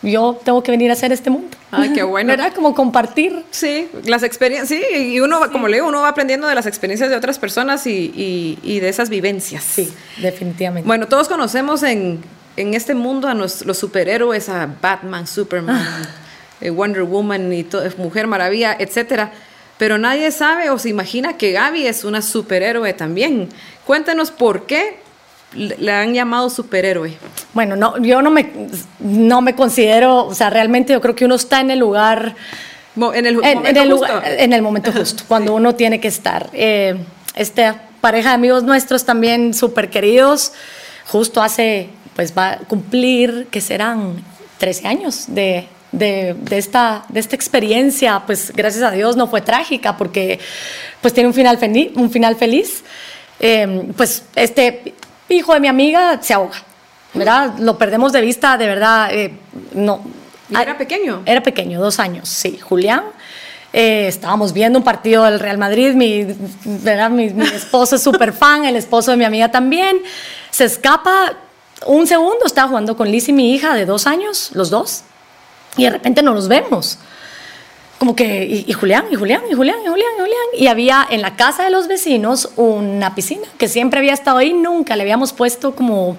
yo 0.00 0.40
tengo 0.42 0.62
que 0.62 0.70
venir 0.70 0.88
a 0.88 0.94
hacer 0.94 1.12
este 1.12 1.28
mundo. 1.28 1.58
Ay, 1.72 1.92
qué 1.94 2.02
bueno. 2.02 2.28
¿Verdad? 2.28 2.52
Como 2.54 2.74
compartir. 2.74 3.44
Sí, 3.50 3.88
las 4.04 4.22
experiencias, 4.22 4.68
sí, 4.68 4.94
y 4.94 5.20
uno, 5.20 5.42
sí. 5.42 5.50
como 5.50 5.68
le 5.68 5.78
digo, 5.78 5.88
uno 5.88 6.02
va 6.02 6.08
aprendiendo 6.08 6.46
de 6.46 6.54
las 6.54 6.66
experiencias 6.66 7.10
de 7.10 7.16
otras 7.16 7.38
personas 7.38 7.86
y, 7.86 8.12
y, 8.14 8.58
y 8.62 8.80
de 8.80 8.88
esas 8.90 9.08
vivencias. 9.08 9.64
Sí, 9.64 9.92
definitivamente. 10.18 10.86
Bueno, 10.86 11.08
todos 11.08 11.28
conocemos 11.28 11.82
en, 11.82 12.20
en 12.56 12.74
este 12.74 12.94
mundo 12.94 13.26
a 13.26 13.34
los, 13.34 13.64
los 13.64 13.78
superhéroes, 13.78 14.48
a 14.48 14.68
Batman, 14.80 15.26
Superman, 15.26 15.76
ah. 15.76 16.02
Eh, 16.60 16.70
Wonder 16.70 17.02
Woman 17.02 17.52
y 17.52 17.66
Mujer 17.96 18.26
Maravilla, 18.28 18.76
etcétera. 18.78 19.32
Pero 19.78 19.98
nadie 19.98 20.30
sabe 20.30 20.70
o 20.70 20.78
se 20.78 20.90
imagina 20.90 21.36
que 21.36 21.50
Gaby 21.50 21.88
es 21.88 22.04
una 22.04 22.22
superhéroe 22.22 22.92
también. 22.92 23.48
Cuéntanos 23.84 24.30
por 24.30 24.66
qué 24.66 25.01
le 25.54 25.92
han 25.92 26.14
llamado 26.14 26.50
superhéroe? 26.50 27.16
Bueno, 27.54 27.76
no, 27.76 27.98
yo 27.98 28.22
no 28.22 28.30
me, 28.30 28.50
no 29.00 29.40
me 29.40 29.54
considero, 29.54 30.26
o 30.26 30.34
sea, 30.34 30.50
realmente 30.50 30.92
yo 30.92 31.00
creo 31.00 31.14
que 31.14 31.24
uno 31.24 31.34
está 31.34 31.60
en 31.60 31.70
el 31.70 31.78
lugar... 31.78 32.34
En 32.94 33.26
el, 33.26 33.34
en, 33.42 33.54
momento 33.54 33.68
en 33.68 33.76
el, 33.76 33.90
justo. 33.90 34.06
lugar, 34.06 34.24
en 34.26 34.52
el 34.52 34.62
momento 34.62 34.92
justo, 34.92 35.24
cuando 35.26 35.52
sí. 35.52 35.56
uno 35.56 35.74
tiene 35.74 35.98
que 35.98 36.08
estar. 36.08 36.50
Eh, 36.52 36.96
esta 37.34 37.82
pareja 38.02 38.30
de 38.30 38.34
amigos 38.34 38.64
nuestros 38.64 39.04
también 39.06 39.54
súper 39.54 39.88
queridos, 39.88 40.52
justo 41.06 41.40
hace, 41.42 41.88
pues 42.14 42.36
va 42.36 42.52
a 42.52 42.58
cumplir, 42.58 43.46
que 43.50 43.62
serán 43.62 44.22
13 44.58 44.88
años 44.88 45.24
de, 45.28 45.66
de, 45.92 46.34
de, 46.38 46.58
esta, 46.58 47.04
de 47.08 47.20
esta 47.20 47.36
experiencia, 47.36 48.22
pues 48.26 48.52
gracias 48.54 48.82
a 48.82 48.90
Dios 48.90 49.16
no 49.16 49.26
fue 49.26 49.40
trágica 49.40 49.96
porque 49.96 50.38
pues 51.00 51.14
tiene 51.14 51.28
un 51.28 51.34
final, 51.34 51.58
feliz, 51.58 51.92
un 51.94 52.10
final 52.10 52.36
feliz. 52.36 52.82
Eh, 53.40 53.90
pues 53.96 54.24
este 54.36 54.94
hijo 55.32 55.54
de 55.54 55.60
mi 55.60 55.68
amiga 55.68 56.18
se 56.22 56.34
ahoga, 56.34 56.62
¿verdad? 57.14 57.54
Lo 57.58 57.78
perdemos 57.78 58.12
de 58.12 58.20
vista, 58.20 58.56
de 58.56 58.66
verdad, 58.66 59.08
eh, 59.12 59.34
no. 59.72 60.02
¿Y 60.48 60.56
era 60.56 60.76
pequeño? 60.76 61.22
Era 61.24 61.42
pequeño, 61.42 61.80
dos 61.80 61.98
años, 61.98 62.28
sí. 62.28 62.58
Julián. 62.58 63.04
Eh, 63.72 64.06
estábamos 64.06 64.52
viendo 64.52 64.78
un 64.78 64.84
partido 64.84 65.24
del 65.24 65.40
Real 65.40 65.56
Madrid, 65.56 65.94
mi, 65.94 66.26
¿verdad? 66.64 67.08
mi, 67.08 67.30
mi 67.30 67.46
esposo 67.46 67.96
es 67.96 68.02
súper 68.02 68.34
fan, 68.34 68.66
el 68.66 68.76
esposo 68.76 69.12
de 69.12 69.16
mi 69.16 69.24
amiga 69.24 69.50
también. 69.50 70.02
Se 70.50 70.64
escapa, 70.64 71.32
un 71.86 72.06
segundo 72.06 72.44
estaba 72.44 72.68
jugando 72.68 72.96
con 72.96 73.10
Liz 73.10 73.28
y 73.30 73.32
mi 73.32 73.54
hija 73.54 73.74
de 73.74 73.86
dos 73.86 74.06
años, 74.06 74.50
los 74.52 74.68
dos, 74.68 75.04
y 75.78 75.84
de 75.84 75.90
repente 75.90 76.22
no 76.22 76.34
los 76.34 76.48
vemos. 76.48 76.98
Como 78.02 78.16
que, 78.16 78.44
y, 78.44 78.64
y 78.66 78.72
Julián, 78.72 79.04
y 79.12 79.14
Julián, 79.14 79.42
y 79.48 79.54
Julián, 79.54 79.76
y 79.84 79.86
Julián, 79.86 80.10
y 80.16 80.20
Julián. 80.22 80.46
Y 80.58 80.66
había 80.66 81.06
en 81.08 81.22
la 81.22 81.36
casa 81.36 81.62
de 81.62 81.70
los 81.70 81.86
vecinos 81.86 82.50
una 82.56 83.14
piscina 83.14 83.46
que 83.58 83.68
siempre 83.68 84.00
había 84.00 84.12
estado 84.12 84.38
ahí, 84.38 84.52
nunca 84.52 84.96
le 84.96 85.02
habíamos 85.02 85.32
puesto 85.32 85.76
como 85.76 86.16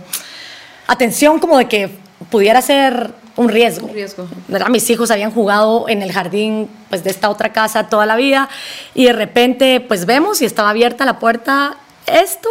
atención, 0.88 1.40
como 1.40 1.58
de 1.58 1.68
que 1.68 1.90
pudiera 2.30 2.62
ser 2.62 3.14
un 3.36 3.50
riesgo. 3.50 3.88
Un 3.88 3.96
riesgo. 3.96 4.30
¿verdad? 4.48 4.70
Mis 4.70 4.90
hijos 4.90 5.12
habían 5.12 5.32
jugado 5.32 5.90
en 5.90 6.02
el 6.02 6.14
jardín 6.14 6.70
pues, 6.88 7.04
de 7.04 7.10
esta 7.10 7.30
otra 7.30 7.52
casa 7.52 7.90
toda 7.90 8.06
la 8.06 8.16
vida 8.16 8.48
y 8.96 9.04
de 9.04 9.12
repente 9.12 9.82
pues 9.82 10.06
vemos 10.06 10.42
y 10.42 10.46
estaba 10.46 10.70
abierta 10.70 11.04
la 11.04 11.20
puerta 11.20 11.76
esto 12.08 12.48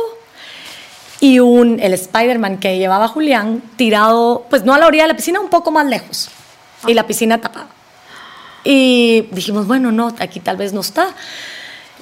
y 1.21 1.39
un, 1.39 1.81
el 1.81 1.95
Spider-Man 1.95 2.59
que 2.59 2.77
llevaba 2.77 3.09
Julián 3.09 3.63
tirado, 3.77 4.45
pues 4.51 4.63
no 4.67 4.75
a 4.75 4.79
la 4.79 4.89
orilla 4.89 5.05
de 5.05 5.09
la 5.09 5.17
piscina, 5.17 5.41
un 5.41 5.49
poco 5.49 5.71
más 5.71 5.87
lejos 5.87 6.29
y 6.87 6.93
la 6.93 7.07
piscina 7.07 7.41
tapada. 7.41 7.69
Y 8.65 9.23
dijimos, 9.33 9.67
bueno, 9.67 9.91
no, 9.93 10.15
aquí 10.19 10.41
tal 10.41 10.57
vez 10.57 10.73
no 10.73 10.81
está. 10.81 11.09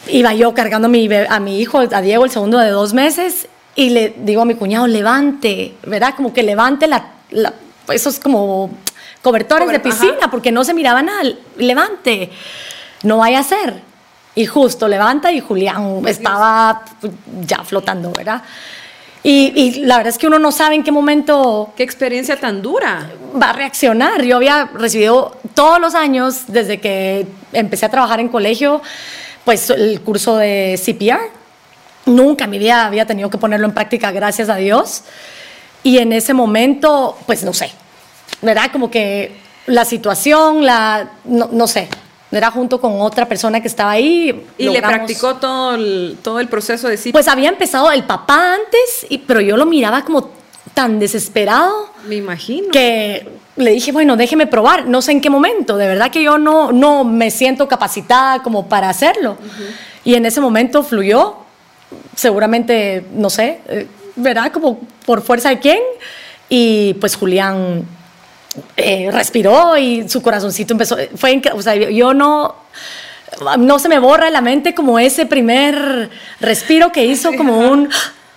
Iba 0.09 0.35
yo 0.35 0.55
cargando 0.55 0.87
a 0.87 0.91
mi, 0.91 1.09
a 1.13 1.41
mi 1.41 1.61
hijo, 1.61 1.79
a 1.79 2.01
Diego, 2.01 2.25
el 2.25 2.31
segundo 2.31 2.59
de 2.59 2.71
dos 2.71 2.93
meses, 2.95 3.49
y 3.77 3.91
le 3.91 4.15
digo 4.19 4.43
a 4.43 4.45
mi 4.45 4.55
cuñado, 4.55 4.87
levante, 4.87 5.75
¿verdad? 5.87 6.15
Como 6.17 6.33
que 6.33 6.43
levante 6.43 6.87
la, 6.87 7.05
la- 7.31 7.55
esos 7.93 8.19
como 8.21 8.71
cobertores 9.23 9.69
Cober- 9.69 9.73
de 9.73 9.81
piscina, 9.81 10.15
ajá. 10.21 10.31
porque 10.31 10.53
no 10.53 10.65
se 10.65 10.75
miraba 10.75 11.03
nada. 11.03 11.23
Levante, 11.57 12.31
no 13.03 13.19
vaya 13.19 13.41
a 13.41 13.43
ser. 13.45 13.83
Y 14.35 14.47
justo 14.47 14.87
levanta 14.89 15.33
y 15.33 15.41
Julián 15.41 16.03
estaba 16.07 16.83
ya 17.47 17.65
flotando, 17.65 18.13
¿verdad? 18.13 18.43
Y, 19.23 19.53
y 19.55 19.71
la 19.85 19.99
verdad 19.99 20.13
es 20.13 20.19
que 20.19 20.27
uno 20.27 20.39
no 20.39 20.51
sabe 20.51 20.77
en 20.77 20.83
qué 20.83 20.93
momento 20.93 21.73
Qué 21.77 21.83
experiencia 21.83 22.37
tan 22.37 22.63
dura. 22.63 23.11
va 23.41 23.51
a 23.51 23.53
reaccionar. 23.53 24.23
Yo 24.23 24.37
había 24.37 24.71
recibido 24.73 25.37
todos 25.55 25.81
los 25.81 25.95
años, 25.95 26.45
desde 26.47 26.81
que 26.81 27.27
empecé 27.53 27.87
a 27.87 27.91
trabajar 27.91 28.21
en 28.21 28.29
colegio, 28.29 28.81
pues 29.45 29.69
el 29.71 30.01
curso 30.01 30.37
de 30.37 30.81
CPR. 30.83 31.31
Nunca 32.07 32.45
en 32.45 32.51
mi 32.51 32.59
vida 32.59 32.87
había 32.87 33.07
tenido 33.07 33.29
que 33.29 33.39
ponerlo 33.39 33.67
en 33.67 33.75
práctica, 33.75 34.11
gracias 34.11 34.49
a 34.49 34.57
Dios. 34.57 35.05
Y 35.83 35.99
en 35.99 36.13
ese 36.13 36.35
momento, 36.35 37.17
pues 37.27 37.43
no 37.45 37.53
sé, 37.53 37.71
¿verdad? 38.43 38.71
Como 38.73 38.91
que 38.91 39.37
la 39.67 39.85
situación, 39.85 40.65
la, 40.65 41.11
no, 41.25 41.49
no 41.53 41.67
sé, 41.67 41.89
era 42.33 42.51
junto 42.51 42.81
con 42.81 43.01
otra 43.01 43.27
persona 43.27 43.61
que 43.61 43.69
estaba 43.69 43.91
ahí. 43.93 44.45
Y 44.59 44.65
le 44.65 44.73
logramos- 44.73 44.89
practicó 44.99 45.37
todo 45.37 45.75
el, 45.75 46.19
todo 46.23 46.39
el 46.41 46.49
proceso 46.49 46.89
de 46.89 46.97
sí. 46.97 47.13
Pues 47.13 47.27
había 47.29 47.49
empezado 47.49 47.91
el 47.91 48.05
papá 48.05 48.55
antes, 48.55 49.07
y, 49.09 49.19
pero 49.19 49.41
yo 49.41 49.57
lo 49.57 49.67
miraba 49.67 50.05
como 50.05 50.31
tan 50.75 50.99
desesperado 51.01 51.91
me 52.07 52.17
imagino. 52.17 52.69
que 52.71 53.27
le 53.57 53.73
dije, 53.73 53.91
bueno, 53.93 54.17
déjeme 54.17 54.47
probar, 54.47 54.87
no 54.87 55.03
sé 55.03 55.11
en 55.13 55.21
qué 55.21 55.29
momento, 55.29 55.77
de 55.77 55.87
verdad 55.89 56.11
que 56.11 56.23
yo 56.23 56.39
no, 56.39 56.71
no 56.73 57.03
me 57.05 57.31
siento 57.31 57.67
capacitada 57.67 58.43
como 58.43 58.69
para 58.69 58.89
hacerlo. 58.89 59.37
Y 60.05 60.15
en 60.15 60.25
ese 60.27 60.41
momento 60.41 60.83
fluyó, 60.83 61.37
seguramente, 62.15 63.05
no 63.15 63.29
sé, 63.31 63.61
eh, 63.69 63.87
¿verdad? 64.17 64.53
Como 64.53 64.81
por 65.05 65.23
fuerza 65.23 65.49
de 65.51 65.59
quién. 65.59 65.81
Y 66.49 66.95
pues 66.95 67.17
Julián 67.17 67.85
eh, 68.77 69.11
respiró 69.13 69.77
y 69.77 70.09
su 70.09 70.23
corazoncito 70.23 70.75
empezó, 70.75 70.97
fue, 71.17 71.41
o 71.55 71.63
sea, 71.63 71.75
yo, 71.77 72.15
no, 72.15 72.55
no 73.59 73.79
se 73.79 73.89
me 73.89 73.99
borra 73.99 74.27
de 74.27 74.31
la 74.33 74.41
mente 74.41 74.75
como 74.75 74.99
ese 74.99 75.27
primer 75.27 76.11
respiro 76.41 76.91
que 76.93 77.05
hizo, 77.05 77.33
como 77.35 77.59
un... 77.59 77.89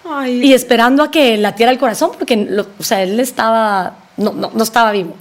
Ay. 0.10 0.43
Y 0.45 0.54
esperando 0.54 1.02
a 1.02 1.10
que 1.12 1.38
latiera 1.38 1.71
el 1.71 1.78
corazón, 1.80 2.12
porque 2.17 2.36
lo- 2.36 2.67
o 2.78 2.84
sea, 2.84 3.02
él 3.04 3.19
estaba, 3.21 3.97
no, 4.17 4.34
no, 4.34 4.52
no 4.54 4.63
estaba 4.63 4.91
vivo. 4.91 5.15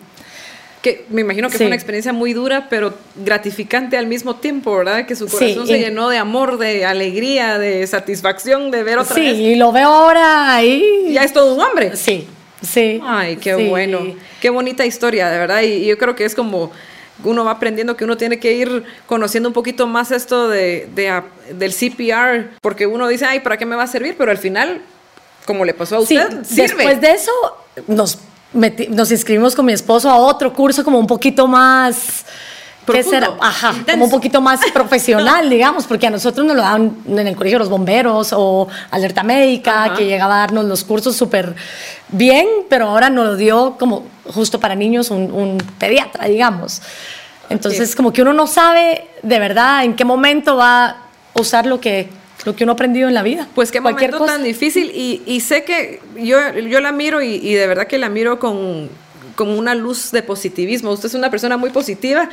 Que 0.82 1.06
me 1.10 1.20
imagino 1.20 1.46
que 1.46 1.52
Sí. 1.52 1.58
fue 1.58 1.66
una 1.68 1.76
experiencia 1.76 2.12
muy 2.12 2.32
dura, 2.32 2.66
pero 2.68 2.92
gratificante 3.14 3.96
al 3.96 4.08
mismo 4.08 4.34
tiempo, 4.36 4.76
¿verdad? 4.76 5.06
Que 5.06 5.14
su 5.14 5.28
Sí, 5.28 5.36
corazón 5.36 5.66
se 5.68 5.78
y- 5.78 5.80
llenó 5.80 6.08
de 6.08 6.18
amor, 6.18 6.58
de 6.58 6.84
alegría, 6.84 7.58
de 7.58 7.86
satisfacción, 7.86 8.72
de 8.72 8.82
ver 8.82 8.98
otra 8.98 9.14
Sí, 9.14 9.20
vez. 9.20 9.38
y 9.38 9.54
lo 9.54 9.70
veo 9.70 9.88
ahora 9.88 10.52
ahí. 10.52 11.10
Ya 11.12 11.22
es 11.22 11.32
todo 11.32 11.54
un 11.54 11.60
hombre. 11.60 11.94
Sí, 11.96 12.26
sí. 12.62 13.00
Ay, 13.04 13.36
qué 13.36 13.54
sí. 13.56 13.68
bueno. 13.68 14.00
Qué 14.40 14.50
bonita 14.50 14.86
historia, 14.86 15.28
de 15.30 15.38
verdad. 15.38 15.62
Y, 15.62 15.66
y 15.66 15.86
yo 15.86 15.98
creo 15.98 16.14
que 16.14 16.24
es 16.24 16.34
como 16.34 16.72
uno 17.24 17.44
va 17.44 17.52
aprendiendo 17.52 17.96
que 17.96 18.04
uno 18.04 18.16
tiene 18.16 18.38
que 18.40 18.52
ir 18.52 18.84
conociendo 19.06 19.48
un 19.48 19.52
poquito 19.52 19.86
más 19.86 20.10
esto 20.10 20.48
de, 20.48 20.88
de, 20.94 21.22
del 21.52 21.72
CPR, 21.72 22.50
porque 22.60 22.86
uno 22.86 23.06
dice, 23.06 23.26
ay, 23.26 23.40
¿para 23.40 23.56
qué 23.56 23.66
me 23.66 23.76
va 23.76 23.84
a 23.84 23.86
servir? 23.86 24.16
Pero 24.18 24.30
al 24.30 24.38
final, 24.38 24.80
como 25.46 25.64
le 25.64 25.74
pasó 25.74 25.98
a 25.98 26.06
Sí, 26.06 26.18
usted, 26.18 26.42
sirve. 26.44 26.62
después 26.62 27.00
de 27.00 27.12
eso 27.12 27.30
nos, 27.86 28.18
nos 28.88 29.12
inscribimos 29.12 29.54
con 29.54 29.66
mi 29.66 29.72
esposo 29.72 30.10
a 30.10 30.16
otro 30.16 30.52
curso 30.52 30.82
como 30.84 30.98
un 30.98 31.06
poquito 31.06 31.46
más... 31.46 32.24
¿Qué 32.84 32.92
Profundo, 32.92 33.10
será? 33.10 33.32
Ajá, 33.40 33.68
intenso. 33.70 33.92
como 33.92 34.04
un 34.06 34.10
poquito 34.10 34.40
más 34.40 34.60
profesional, 34.74 35.48
digamos, 35.48 35.86
porque 35.86 36.06
a 36.06 36.10
nosotros 36.10 36.44
nos 36.46 36.56
lo 36.56 36.62
daban 36.62 36.96
en 37.06 37.26
el 37.26 37.36
colegio 37.36 37.58
los 37.58 37.68
bomberos 37.68 38.32
o 38.36 38.68
alerta 38.90 39.22
médica, 39.22 39.84
Ajá. 39.84 39.94
que 39.94 40.06
llegaba 40.06 40.34
a 40.34 40.38
darnos 40.38 40.64
los 40.64 40.82
cursos 40.84 41.14
súper 41.14 41.54
bien, 42.08 42.46
pero 42.68 42.88
ahora 42.88 43.08
nos 43.08 43.24
lo 43.26 43.36
dio 43.36 43.76
como 43.78 44.04
justo 44.26 44.58
para 44.58 44.74
niños 44.74 45.10
un, 45.10 45.30
un 45.32 45.58
pediatra, 45.78 46.26
digamos. 46.26 46.82
Entonces, 47.50 47.94
como 47.94 48.12
que 48.12 48.22
uno 48.22 48.32
no 48.32 48.46
sabe 48.46 49.06
de 49.22 49.38
verdad 49.38 49.84
en 49.84 49.94
qué 49.94 50.04
momento 50.04 50.56
va 50.56 50.86
a 50.86 50.96
usar 51.34 51.66
lo 51.66 51.80
que, 51.80 52.08
lo 52.44 52.56
que 52.56 52.64
uno 52.64 52.72
ha 52.72 52.74
aprendido 52.74 53.08
en 53.08 53.14
la 53.14 53.22
vida. 53.22 53.46
Pues 53.54 53.70
qué 53.70 53.80
Cualquier 53.80 54.10
momento 54.12 54.24
cosa. 54.24 54.36
tan 54.38 54.44
difícil 54.44 54.90
y, 54.94 55.22
y 55.26 55.40
sé 55.40 55.64
que 55.64 56.00
yo, 56.16 56.38
yo 56.58 56.80
la 56.80 56.92
miro 56.92 57.20
y, 57.22 57.34
y 57.34 57.54
de 57.54 57.66
verdad 57.66 57.86
que 57.86 57.98
la 57.98 58.08
miro 58.08 58.38
con, 58.38 58.88
con 59.34 59.50
una 59.50 59.74
luz 59.74 60.10
de 60.12 60.22
positivismo. 60.22 60.90
Usted 60.92 61.08
es 61.08 61.14
una 61.14 61.30
persona 61.30 61.56
muy 61.56 61.70
positiva, 61.70 62.28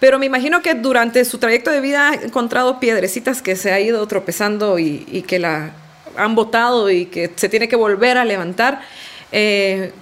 pero 0.00 0.18
me 0.18 0.26
imagino 0.26 0.62
que 0.62 0.74
durante 0.74 1.24
su 1.24 1.38
trayecto 1.38 1.70
de 1.70 1.80
vida 1.80 2.10
ha 2.10 2.14
encontrado 2.14 2.80
piedrecitas 2.80 3.42
que 3.42 3.56
se 3.56 3.72
ha 3.72 3.80
ido 3.80 4.06
tropezando 4.06 4.78
y, 4.78 5.24
que 5.26 5.38
la 5.38 5.72
han 6.16 6.34
botado 6.34 6.90
y 6.90 7.06
que 7.06 7.30
se 7.36 7.48
tiene 7.48 7.68
que 7.68 7.76
volver 7.76 8.18
a 8.18 8.24
levantar. 8.24 8.82
Eh, 9.32 9.92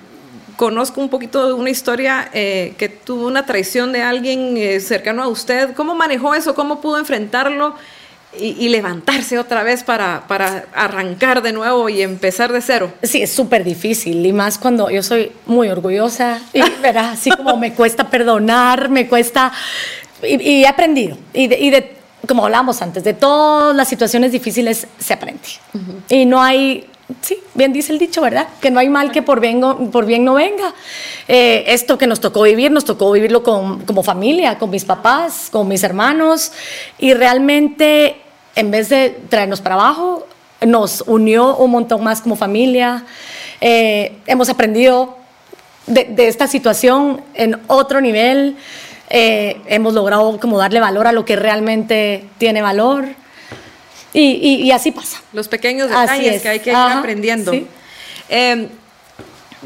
conozco 0.57 1.00
un 1.00 1.09
poquito 1.09 1.46
de 1.46 1.55
una 1.55 1.70
historia 1.70 2.31
eh, 2.33 2.74
que 2.78 2.88
tuvo 2.88 3.26
una 3.26 3.46
traición 3.46 3.92
de 3.92 4.02
alguien 4.02 4.57
eh, 4.57 4.81
cercano 4.81 5.22
a 5.22 5.28
usted. 5.28 5.74
¿Cómo 5.74 5.94
manejó 5.94 6.35
eso? 6.35 6.55
¿Cómo 6.55 6.81
pudo 6.81 6.98
enfrentarlo? 6.98 7.74
Y, 8.38 8.57
y 8.64 8.68
levantarse 8.71 9.38
otra 9.38 9.62
vez 9.62 9.83
para, 9.85 10.25
para 10.27 10.64
arrancar 10.75 11.42
de 11.42 11.53
nuevo 11.53 11.88
y 11.88 12.01
empezar 12.03 12.53
de 12.53 12.61
cero. 12.62 12.92
Sí, 13.03 13.23
es 13.23 13.33
súper 13.33 13.62
difícil 13.64 14.25
y 14.25 14.33
más 14.33 14.59
cuando 14.59 14.88
yo 14.90 15.03
soy 15.03 15.33
muy 15.47 15.68
orgullosa 15.68 16.40
y 16.53 16.62
verá, 16.81 17.11
así 17.12 17.31
como 17.31 17.57
me 17.57 17.75
cuesta 17.75 18.09
perdonar, 18.09 18.88
me 18.88 19.07
cuesta 19.09 19.53
y, 20.23 20.40
y 20.42 20.64
he 20.64 20.66
aprendido 20.68 21.16
y 21.35 21.47
de, 21.49 21.59
y 21.59 21.71
de- 21.71 21.97
como 22.27 22.45
hablamos 22.45 22.81
antes, 22.83 23.03
de 23.03 23.14
todas 23.14 23.75
las 23.75 23.88
situaciones 23.88 24.31
difíciles 24.31 24.87
se 24.99 25.12
aprende 25.12 25.40
y 26.09 26.25
no 26.25 26.40
hay, 26.40 26.87
sí, 27.21 27.37
bien 27.55 27.73
dice 27.73 27.92
el 27.92 27.99
dicho, 27.99 28.21
¿verdad? 28.23 28.47
Que 28.61 28.71
no 28.71 28.79
hay 28.79 28.88
mal 28.88 29.11
que 29.11 29.23
por 29.23 29.40
bien, 29.40 29.61
go- 29.61 29.90
por 29.90 30.07
bien 30.07 30.25
no 30.25 30.35
venga. 30.35 30.73
Eh, 31.27 31.64
esto 31.66 31.99
que 31.99 32.07
nos 32.07 32.21
tocó 32.21 32.42
vivir, 32.42 32.71
nos 32.71 32.85
tocó 32.85 33.11
vivirlo 33.11 33.42
con, 33.42 33.81
como 33.81 34.05
familia, 34.05 34.57
con 34.59 34.71
mis 34.71 34.85
papás, 34.85 35.49
con 35.51 35.66
mis 35.66 35.83
hermanos 35.83 36.53
y 37.01 37.12
realmente 37.12 38.21
en 38.56 38.70
vez 38.70 38.88
de 38.88 39.10
traernos 39.28 39.60
para 39.60 39.74
abajo, 39.76 40.26
nos 40.60 41.02
unió 41.06 41.56
un 41.56 41.70
montón 41.70 42.02
más 42.04 42.20
como 42.20 42.36
familia. 42.36 43.04
Eh, 43.60 44.16
hemos 44.26 44.48
aprendido 44.48 45.16
de, 45.86 46.04
de 46.04 46.28
esta 46.28 46.46
situación 46.46 47.22
en 47.34 47.60
otro 47.66 48.00
nivel. 48.00 48.56
Eh, 49.10 49.60
hemos 49.66 49.94
logrado 49.94 50.38
como 50.40 50.58
darle 50.58 50.80
valor 50.80 51.06
a 51.06 51.12
lo 51.12 51.24
que 51.24 51.36
realmente 51.36 52.24
tiene 52.38 52.62
valor. 52.62 53.06
Y, 54.12 54.20
y- 54.32 54.62
y 54.62 54.70
así 54.72 54.92
pasa. 54.92 55.20
Los 55.32 55.48
pequeños 55.48 55.88
detalles 55.88 56.36
es. 56.36 56.42
que 56.42 56.48
hay 56.48 56.60
que 56.60 56.70
ir 56.70 56.76
Ajá, 56.76 56.98
aprendiendo. 56.98 57.50
sí. 57.52 57.66
Eh, 58.28 58.68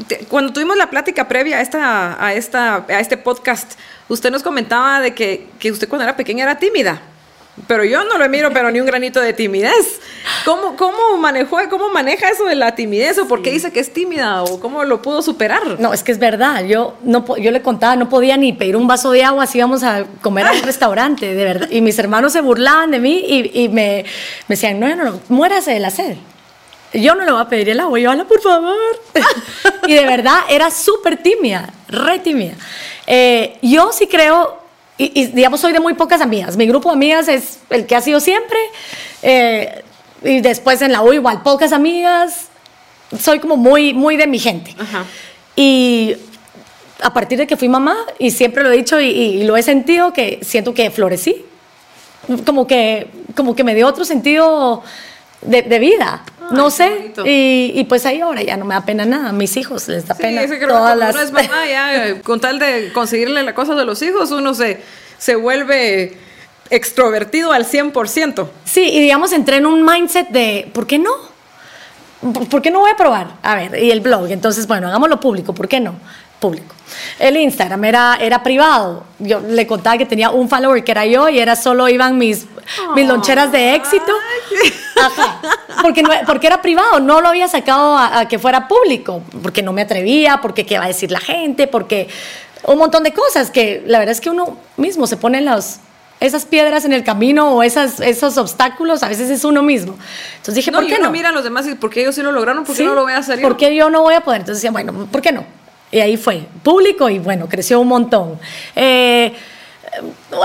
te- 0.07 0.19
cuando 0.29 0.53
tuvimos 0.53 0.77
la 0.77 0.89
plática 0.89 1.27
previa 1.27 1.57
a, 1.57 1.61
esta, 1.61 2.25
a, 2.25 2.33
esta, 2.33 2.85
a 2.87 2.99
este 2.99 3.17
podcast, 3.17 3.73
usted 4.09 4.31
nos 4.31 4.43
comentaba 4.43 5.01
de 5.01 5.13
que, 5.13 5.47
que 5.59 5.71
usted 5.71 5.87
cuando 5.89 6.03
era 6.05 6.15
pequeña 6.15 6.43
era 6.43 6.57
tímida. 6.57 7.01
Pero 7.65 7.83
yo 7.83 8.03
no 8.03 8.17
le 8.17 8.29
miro, 8.29 8.51
pero 8.53 8.69
ni 8.69 8.79
un 8.79 8.85
granito 8.85 9.19
de 9.19 9.33
timidez. 9.33 9.99
¿Cómo, 10.45 10.75
cómo, 10.75 11.17
manejó, 11.17 11.57
¿Cómo 11.69 11.89
maneja 11.89 12.29
eso 12.29 12.45
de 12.45 12.55
la 12.55 12.75
timidez? 12.75 13.17
¿O 13.17 13.27
por 13.27 13.41
qué 13.41 13.51
dice 13.51 13.71
que 13.71 13.79
es 13.79 13.91
tímida? 13.91 14.43
¿O 14.43 14.59
cómo 14.59 14.83
lo 14.83 15.01
pudo 15.01 15.21
superar? 15.21 15.79
No, 15.79 15.91
es 15.91 16.03
que 16.03 16.11
es 16.11 16.19
verdad. 16.19 16.63
Yo, 16.65 16.95
no, 17.03 17.25
yo 17.37 17.51
le 17.51 17.61
contaba, 17.61 17.95
no 17.95 18.09
podía 18.09 18.37
ni 18.37 18.53
pedir 18.53 18.75
un 18.77 18.87
vaso 18.87 19.11
de 19.11 19.23
agua 19.23 19.47
si 19.47 19.57
íbamos 19.57 19.83
a 19.83 20.05
comer 20.21 20.45
a 20.45 20.51
un 20.51 20.61
restaurante, 20.63 21.33
de 21.33 21.43
verdad. 21.43 21.67
Y 21.71 21.81
mis 21.81 21.97
hermanos 21.97 22.33
se 22.33 22.41
burlaban 22.41 22.91
de 22.91 22.99
mí 22.99 23.23
y, 23.27 23.63
y 23.63 23.69
me, 23.69 24.05
me 24.47 24.55
decían, 24.55 24.79
no, 24.79 24.95
no, 24.95 25.03
no, 25.03 25.19
muérase 25.29 25.71
de 25.71 25.79
la 25.79 25.89
sed. 25.89 26.15
Yo 26.93 27.15
no 27.15 27.25
le 27.25 27.31
voy 27.31 27.41
a 27.41 27.49
pedir 27.49 27.69
el 27.69 27.79
agua, 27.79 27.99
yo, 27.99 28.11
Ala, 28.11 28.25
por 28.25 28.39
favor. 28.39 28.75
y 29.87 29.93
de 29.93 30.05
verdad 30.05 30.39
era 30.49 30.71
súper 30.71 31.17
tímida, 31.17 31.69
re 31.89 32.19
tímida. 32.19 32.53
Eh, 33.05 33.57
yo 33.61 33.91
sí 33.91 34.07
creo, 34.07 34.57
y, 34.97 35.21
y, 35.21 35.25
digamos, 35.27 35.59
soy 35.59 35.73
de 35.73 35.79
muy 35.79 35.93
pocas 35.93 36.21
amigas. 36.21 36.57
Mi 36.57 36.65
grupo 36.65 36.89
de 36.89 36.95
amigas 36.95 37.27
es 37.27 37.59
el 37.69 37.85
que 37.85 37.95
ha 37.95 38.01
sido 38.01 38.19
siempre. 38.19 38.57
eh, 39.21 39.83
y 40.23 40.41
después 40.41 40.81
en 40.81 40.91
la 40.91 41.01
U 41.03 41.13
igual, 41.13 41.43
pocas 41.43 41.71
amigas 41.71 42.47
soy 43.19 43.39
como 43.39 43.55
muy, 43.55 43.93
muy 43.93 44.17
de 44.17 44.27
mi 44.27 44.39
gente. 44.39 44.75
Ajá. 44.77 45.05
Y 45.55 46.15
a 47.01 47.13
partir 47.13 47.37
de 47.37 47.47
que 47.47 47.55
fui 47.55 47.69
mamá, 47.69 47.95
y 48.19 48.31
siempre 48.31 48.63
lo 48.63 48.71
he 48.71 48.77
dicho 48.77 48.99
y, 48.99 49.09
y 49.09 49.43
lo 49.43 49.55
he 49.55 49.63
sentido, 49.63 50.13
que 50.13 50.39
siento 50.41 50.73
que 50.73 50.89
florecí. 50.89 51.45
Como 52.45 52.67
que, 52.67 53.07
como 53.35 53.55
que 53.55 53.63
me 53.63 53.75
dio 53.75 53.87
otro 53.87 54.03
sentido 54.03 54.83
de, 55.41 55.61
de 55.61 55.79
vida. 55.79 56.23
no 56.51 56.69
sé. 56.69 57.11
Y, 57.25 57.71
y 57.75 57.83
pues 57.85 58.05
ahí 58.05 58.21
ahora 58.21 58.41
ya 58.41 58.57
no 58.57 58.65
me 58.65 58.73
da 58.75 58.85
pena 58.85 59.05
nada. 59.05 59.29
A 59.29 59.33
mis 59.33 59.55
hijos 59.57 59.87
les 59.87 60.07
da 60.07 60.15
Sí, 60.15 60.21
pena. 60.21 60.45
creo 60.45 60.67
todas 60.69 60.97
las... 60.97 61.13
uno 61.15 61.23
es 61.23 61.31
mamá, 61.31 61.65
ya, 61.69 62.21
con 62.23 62.39
tal 62.39 62.59
de 62.59 62.91
conseguirle 62.93 63.43
la 63.43 63.53
cosa 63.53 63.75
de 63.75 63.85
los 63.85 64.01
hijos, 64.01 64.31
uno 64.31 64.53
se, 64.53 64.81
se 65.17 65.35
vuelve 65.35 66.17
extrovertido 66.69 67.51
al 67.53 67.65
100%. 67.65 68.47
Sí, 68.65 68.81
y 68.91 68.99
digamos, 69.01 69.31
entré 69.31 69.57
en 69.57 69.65
un 69.65 69.85
mindset 69.85 70.29
de, 70.29 70.69
¿por 70.73 70.85
qué 70.87 70.99
no? 70.99 71.11
¿Por, 72.33 72.49
por 72.49 72.61
qué 72.61 72.71
no 72.71 72.79
voy 72.79 72.91
a 72.91 72.97
probar? 72.97 73.27
A 73.43 73.55
ver, 73.55 73.81
y 73.81 73.91
el 73.91 74.01
blog, 74.01 74.29
entonces, 74.31 74.67
bueno, 74.67 74.87
hagámoslo 74.87 75.19
público, 75.19 75.53
¿por 75.53 75.67
qué 75.67 75.79
no? 75.79 75.95
Público. 76.39 76.73
El 77.19 77.35
Instagram 77.37 77.83
era, 77.85 78.17
era 78.21 78.43
privado. 78.43 79.03
Yo 79.19 79.39
le 79.39 79.65
contaba 79.67 79.97
que 79.97 80.05
tenía 80.05 80.29
un 80.29 80.47
follower 80.49 80.83
que 80.83 80.91
era 80.91 81.05
yo 81.05 81.27
y 81.29 81.39
era 81.39 81.55
solo 81.55 81.89
iban 81.89 82.17
mis, 82.17 82.45
mis 82.95 83.07
loncheras 83.07 83.51
de 83.51 83.75
éxito. 83.75 84.11
Ajá. 85.01 85.41
Porque, 85.81 86.01
no- 86.03 86.09
porque 86.25 86.47
era 86.47 86.61
privado, 86.61 86.99
no 86.99 87.21
lo 87.21 87.27
había 87.29 87.47
sacado 87.47 87.97
a, 87.97 88.19
a 88.19 88.27
que 88.27 88.39
fuera 88.39 88.67
público, 88.67 89.21
porque 89.43 89.61
no 89.61 89.73
me 89.73 89.81
atrevía, 89.81 90.39
porque 90.41 90.65
qué 90.65 90.77
va 90.77 90.85
a 90.85 90.87
decir 90.87 91.11
la 91.11 91.19
gente, 91.19 91.67
porque 91.67 92.07
un 92.63 92.77
montón 92.77 93.03
de 93.03 93.13
cosas 93.13 93.51
que 93.51 93.83
la 93.85 93.99
verdad 93.99 94.11
es 94.13 94.21
que 94.21 94.29
uno 94.29 94.57
mismo 94.77 95.05
se 95.07 95.17
pone 95.17 95.41
los, 95.41 95.77
esas 96.19 96.45
piedras 96.45 96.85
en 96.85 96.93
el 96.93 97.03
camino 97.03 97.53
o 97.53 97.63
esas, 97.63 97.99
esos 97.99 98.37
obstáculos, 98.37 99.03
a 99.03 99.07
veces 99.07 99.29
es 99.29 99.43
uno 99.43 99.61
mismo. 99.61 99.95
Entonces 100.37 100.55
dije, 100.55 100.71
No, 100.71 100.79
¿por 100.79 100.87
qué 100.87 100.99
no? 100.99 101.11
mira 101.11 101.29
a 101.29 101.31
los 101.31 101.43
demás 101.43 101.67
y 101.67 101.75
¿por 101.75 101.89
qué 101.89 102.01
ellos 102.01 102.15
sí 102.15 102.21
lo 102.23 102.31
lograron? 102.31 102.63
¿Por 102.63 102.75
qué 102.75 102.81
¿Sí? 102.83 102.87
no 102.87 102.95
lo 102.95 103.03
voy 103.03 103.13
a 103.13 103.17
hacer? 103.17 103.41
¿Por 103.41 103.57
qué 103.57 103.75
yo 103.75 103.89
no 103.89 104.01
voy 104.01 104.15
a 104.15 104.21
poder? 104.21 104.41
Entonces 104.41 104.61
decía, 104.61 104.71
bueno, 104.71 105.07
¿por 105.11 105.21
qué 105.21 105.31
no? 105.31 105.45
Y 105.91 105.99
ahí 105.99 106.17
fue, 106.17 106.41
público 106.63 107.09
y 107.09 107.19
bueno, 107.19 107.47
creció 107.47 107.79
un 107.79 107.87
montón. 107.87 108.39
Eh, 108.75 109.33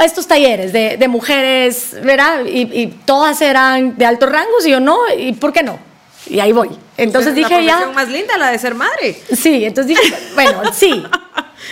estos 0.02 0.26
talleres 0.26 0.72
de, 0.72 0.96
de 0.96 1.08
mujeres, 1.08 1.96
¿verdad? 2.02 2.44
Y, 2.46 2.60
y 2.80 2.86
todas 3.04 3.40
eran 3.42 3.96
de 3.98 4.06
altos 4.06 4.30
rangos 4.30 4.64
y 4.66 4.70
yo 4.70 4.80
no, 4.80 4.98
¿y 5.16 5.32
por 5.34 5.52
qué 5.52 5.62
no? 5.62 5.78
Y 6.26 6.38
ahí 6.40 6.52
voy. 6.52 6.70
Entonces 6.96 7.30
es 7.30 7.34
dije 7.36 7.60
la 7.62 7.80
ya, 7.80 7.86
más 7.90 8.08
linda, 8.08 8.38
la 8.38 8.50
de 8.52 8.58
ser 8.58 8.74
madre. 8.74 9.20
sí, 9.36 9.64
entonces 9.64 9.98
dije, 9.98 10.14
bueno, 10.34 10.62
sí, 10.72 11.02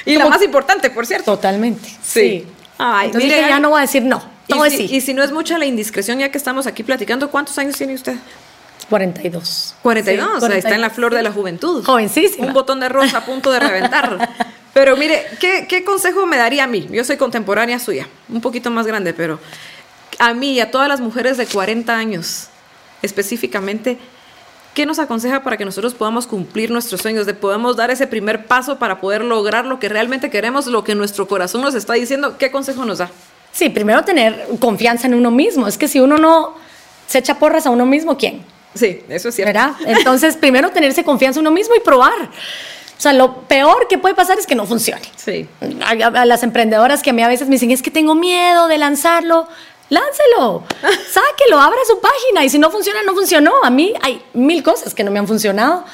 Y 0.07 0.15
la 0.15 0.25
Como- 0.25 0.37
más 0.37 0.43
importante, 0.45 0.89
por 0.91 1.05
cierto. 1.07 1.33
totalmente. 1.35 1.89
Sí. 1.89 1.97
Sí. 2.03 2.47
Ay, 2.79 3.07
entonces 3.07 3.29
mire, 3.29 3.39
dije, 3.41 3.51
ya 3.51 3.59
no 3.61 3.71
voy 3.71 3.79
a 3.79 3.83
decir 3.83 4.03
no, 4.03 4.23
todo 4.49 4.65
y, 4.65 4.69
es 4.69 4.75
si, 4.77 4.89
sí. 4.89 4.97
y 4.97 5.01
si 5.01 5.15
no 5.15 5.23
es 5.23 5.33
mucha 5.33 5.59
la 5.59 5.67
indiscreción, 5.67 6.19
ya 6.19 6.31
que 6.31 6.39
estamos 6.39 6.67
aquí 6.67 6.83
platicando, 6.83 7.31
¿cuántos 7.31 7.59
años 7.59 7.77
tiene 7.77 7.95
usted? 7.95 8.15
42. 8.91 9.77
42, 9.83 10.29
Sí, 10.29 10.37
o 10.37 10.47
sea, 10.47 10.57
está 10.57 10.75
en 10.75 10.83
la 10.83 10.91
flor 10.91 11.15
de 11.15 11.23
la 11.23 11.31
42. 11.31 11.35
juventud. 11.35 11.85
Jovencísima. 11.87 12.47
Un 12.47 12.53
botón 12.53 12.81
de 12.81 12.91
rosa 12.91 13.19
a 13.19 13.25
punto 13.25 13.51
de 13.51 13.61
reventar. 13.61 14.29
Pero 14.75 14.97
mire, 14.97 15.25
¿qué, 15.41 15.67
¿qué 15.69 15.83
consejo 15.85 16.27
me 16.27 16.37
daría 16.37 16.65
a 16.65 16.67
mí? 16.67 16.87
Yo 16.91 17.05
soy 17.05 17.17
contemporánea 17.17 17.79
suya, 17.79 18.07
un 18.29 18.41
poquito 18.41 18.71
más 18.71 18.87
grande, 18.87 19.13
pero 19.13 19.41
a 20.19 20.33
mí 20.33 20.53
y 20.53 20.61
a 20.61 20.71
todas 20.71 20.89
las 20.89 21.01
mujeres 21.01 21.37
de 21.37 21.47
40 21.47 21.93
años, 21.97 22.47
específicamente, 23.03 23.99
¿qué 24.73 24.87
nos 24.87 25.01
aconseja 25.01 25.43
para 25.43 25.57
que 25.57 25.65
nosotros 25.65 25.95
podamos 25.95 26.29
cumplir 26.29 26.71
nuestros 26.71 27.01
sueños, 27.01 27.27
de 27.27 27.35
podamos 27.35 27.77
dar 27.77 27.91
ese 27.91 28.07
primer 28.07 28.47
paso 28.47 28.79
para 28.79 29.01
poder 29.01 29.25
lograr 29.25 29.67
lo 29.67 29.81
que 29.81 29.89
realmente 29.89 30.31
queremos, 30.31 30.67
lo 30.69 30.85
que 30.85 30.95
nuestro 30.95 31.27
corazón 31.27 31.63
nos 31.63 31.75
está 31.75 31.95
diciendo? 31.95 32.39
¿Qué 32.39 32.53
consejo 32.53 32.85
nos 32.85 32.99
da? 32.99 33.11
Sí, 33.53 33.71
primero 33.71 34.05
tener 34.05 34.47
confianza 34.61 35.09
en 35.09 35.15
uno 35.15 35.33
mismo. 35.33 35.67
Es 35.67 35.77
que 35.77 35.89
si 35.89 35.99
uno 35.99 36.17
no 36.17 36.55
se 37.09 37.19
echa 37.19 37.41
porras 37.41 37.67
a 37.67 37.71
uno 37.71 37.87
mismo, 37.87 38.17
¿quién? 38.17 38.45
Sí, 38.75 39.03
eso 39.09 39.29
es 39.31 39.35
cierto. 39.35 39.53
¿Verdad? 39.53 39.73
Entonces, 39.87 40.37
primero 40.41 40.71
tenerse 40.71 41.05
confianza 41.05 41.41
en 41.41 41.47
uno 41.47 41.55
mismo 41.55 41.75
y 41.75 41.81
probar. 41.81 42.13
O 42.23 43.03
sea, 43.03 43.13
lo 43.15 43.35
peor 43.43 43.89
que 43.89 43.97
puede 43.99 44.15
pasar 44.15 44.39
es 44.39 44.47
que 44.47 44.55
no 44.55 44.67
funcione. 44.67 45.03
Sí. 45.17 45.49
A, 45.83 45.91
a- 46.05 46.23
a 46.23 46.25
las 46.27 46.43
emprendedoras 46.43 47.03
que 47.03 47.11
a 47.11 47.13
mí 47.13 47.23
a 47.23 47.29
veces 47.29 47.49
me 47.49 47.55
dicen, 47.55 47.71
es 47.71 47.83
que 47.83 47.91
tengo 47.91 48.15
miedo 48.15 48.69
de 48.69 48.79
lanzarlo. 48.79 49.49
Láncelo, 49.89 50.63
sáquelo, 51.11 51.59
abra 51.59 51.79
su 51.87 51.99
página 52.01 52.45
y 52.45 52.49
si 52.51 52.59
no 52.61 52.71
funciona, 52.71 53.03
no 53.03 53.13
funcionó. 53.15 53.55
A 53.65 53.71
mí 53.71 53.93
hay 54.03 54.23
mil 54.35 54.63
cosas 54.63 54.95
que 54.95 55.03
no 55.03 55.11
me 55.11 55.19
han 55.19 55.27
funcionado 55.27 55.85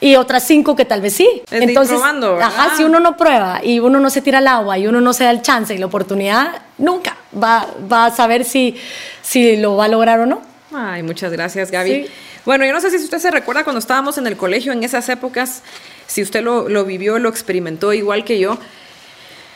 y 0.00 0.16
otras 0.16 0.44
cinco 0.46 0.74
que 0.74 0.84
tal 0.86 1.02
vez 1.02 1.12
sí. 1.14 1.42
Es 1.50 1.50
de 1.50 1.66
ir 1.72 1.74
probando, 1.98 2.38
ajá, 2.40 2.76
si 2.76 2.84
uno 2.84 2.98
no 2.98 3.16
prueba 3.16 3.60
y 3.62 3.78
uno 3.80 4.00
no 4.00 4.08
se 4.08 4.22
tira 4.22 4.38
al 4.38 4.48
agua 4.48 4.78
y 4.78 4.86
uno 4.86 5.00
no 5.02 5.12
se 5.12 5.24
da 5.24 5.30
el 5.30 5.42
chance 5.42 5.74
y 5.74 5.78
la 5.78 5.84
oportunidad, 5.86 6.62
nunca 6.78 7.16
va, 7.40 7.66
va 7.92 8.06
a 8.06 8.10
saber 8.10 8.44
si, 8.46 8.74
si 9.20 9.56
lo 9.58 9.76
va 9.76 9.84
a 9.84 9.88
lograr 9.88 10.20
o 10.20 10.26
no. 10.26 10.40
Ay, 10.74 11.02
muchas 11.02 11.32
gracias, 11.32 11.70
Gaby. 11.70 11.90
Sí. 12.06 12.10
Bueno, 12.44 12.64
yo 12.64 12.72
no 12.72 12.80
sé 12.80 12.90
si 12.90 12.96
usted 12.96 13.18
se 13.18 13.30
recuerda 13.30 13.64
cuando 13.64 13.78
estábamos 13.78 14.18
en 14.18 14.26
el 14.26 14.36
colegio 14.36 14.72
en 14.72 14.82
esas 14.82 15.08
épocas, 15.08 15.62
si 16.06 16.22
usted 16.22 16.42
lo, 16.42 16.68
lo 16.68 16.84
vivió, 16.84 17.18
lo 17.18 17.28
experimentó 17.28 17.92
igual 17.92 18.24
que 18.24 18.38
yo. 18.38 18.58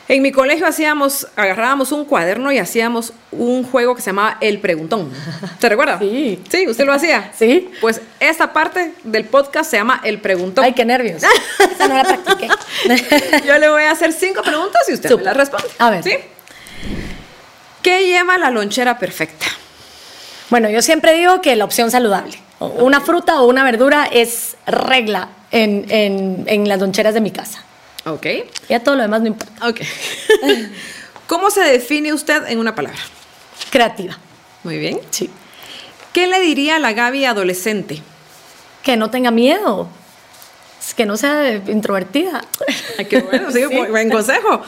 En 0.08 0.22
mi 0.22 0.30
colegio 0.30 0.68
hacíamos, 0.68 1.26
agarrábamos 1.34 1.90
un 1.90 2.04
cuaderno 2.04 2.52
y 2.52 2.58
hacíamos 2.58 3.12
un 3.32 3.64
juego 3.64 3.96
que 3.96 4.02
se 4.02 4.10
llamaba 4.10 4.38
El 4.40 4.60
Preguntón. 4.60 5.10
¿Se 5.60 5.68
recuerda? 5.68 5.98
Sí. 5.98 6.40
Sí, 6.48 6.68
usted 6.68 6.86
lo 6.86 6.92
hacía. 6.92 7.32
Sí. 7.36 7.72
Pues 7.80 8.00
esta 8.20 8.52
parte 8.52 8.92
del 9.02 9.24
podcast 9.24 9.68
se 9.68 9.78
llama 9.78 10.00
El 10.04 10.20
Preguntón. 10.20 10.64
Ay, 10.64 10.74
qué 10.74 10.84
nervios. 10.84 11.24
Esa 11.58 11.88
no 11.88 11.94
la 11.96 12.04
practiqué. 12.04 12.48
Yo 13.46 13.58
le 13.58 13.68
voy 13.68 13.82
a 13.82 13.90
hacer 13.90 14.12
cinco 14.12 14.42
preguntas 14.42 14.82
y 14.88 14.92
usted 14.92 15.10
me 15.16 15.22
las 15.24 15.36
responde. 15.36 15.66
A 15.78 15.90
ver. 15.90 16.04
¿Sí? 16.04 16.12
¿Qué 17.82 18.06
lleva 18.06 18.38
la 18.38 18.50
lonchera 18.52 19.00
perfecta? 19.00 19.46
Bueno, 20.50 20.68
yo 20.70 20.80
siempre 20.82 21.12
digo 21.14 21.40
que 21.40 21.56
la 21.56 21.64
opción 21.64 21.90
saludable. 21.90 22.38
Una 22.60 23.00
fruta 23.00 23.40
o 23.42 23.46
una 23.48 23.64
verdura 23.64 24.06
es 24.10 24.56
regla 24.66 25.28
en, 25.50 25.84
en- 25.90 26.44
en 26.46 26.68
las 26.68 26.80
loncheras 26.80 27.14
de 27.14 27.20
mi 27.20 27.30
casa. 27.30 27.62
Ok. 28.04 28.26
Ya 28.68 28.80
todo 28.80 28.94
lo 28.96 29.02
demás 29.02 29.20
no 29.20 29.26
importa. 29.28 29.68
Ok. 29.68 29.80
¿Cómo 31.26 31.50
se 31.50 31.60
define 31.60 32.12
usted 32.12 32.46
en 32.48 32.58
una 32.58 32.74
palabra? 32.74 32.98
Creativa. 33.70 34.16
Muy 34.62 34.78
bien. 34.78 35.00
Sí. 35.10 35.28
¿Qué 36.12 36.26
le 36.28 36.40
diría 36.40 36.76
a 36.76 36.78
la 36.78 36.92
Gaby 36.92 37.24
adolescente? 37.24 38.00
Que 38.82 38.96
no 38.96 39.10
tenga 39.10 39.30
miedo. 39.30 39.88
Que 40.94 41.04
no 41.06 41.16
sea 41.16 41.52
introvertida. 41.54 42.42
Ay, 42.98 43.04
qué 43.06 43.20
bueno, 43.20 43.50
sí, 43.50 43.64
Sí. 43.68 43.76
buen- 43.88 44.10
consejo. 44.10 44.62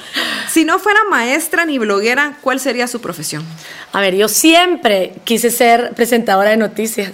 Si 0.50 0.64
no 0.64 0.78
fuera 0.78 1.00
maestra 1.10 1.64
ni 1.64 1.78
bloguera, 1.78 2.36
¿cuál 2.40 2.60
sería 2.60 2.86
su 2.88 3.00
profesión? 3.00 3.44
A 3.92 4.00
ver, 4.00 4.14
yo 4.14 4.28
siempre 4.28 5.12
quise 5.24 5.50
ser 5.50 5.92
presentadora 5.94 6.50
de 6.50 6.56
noticias. 6.56 7.12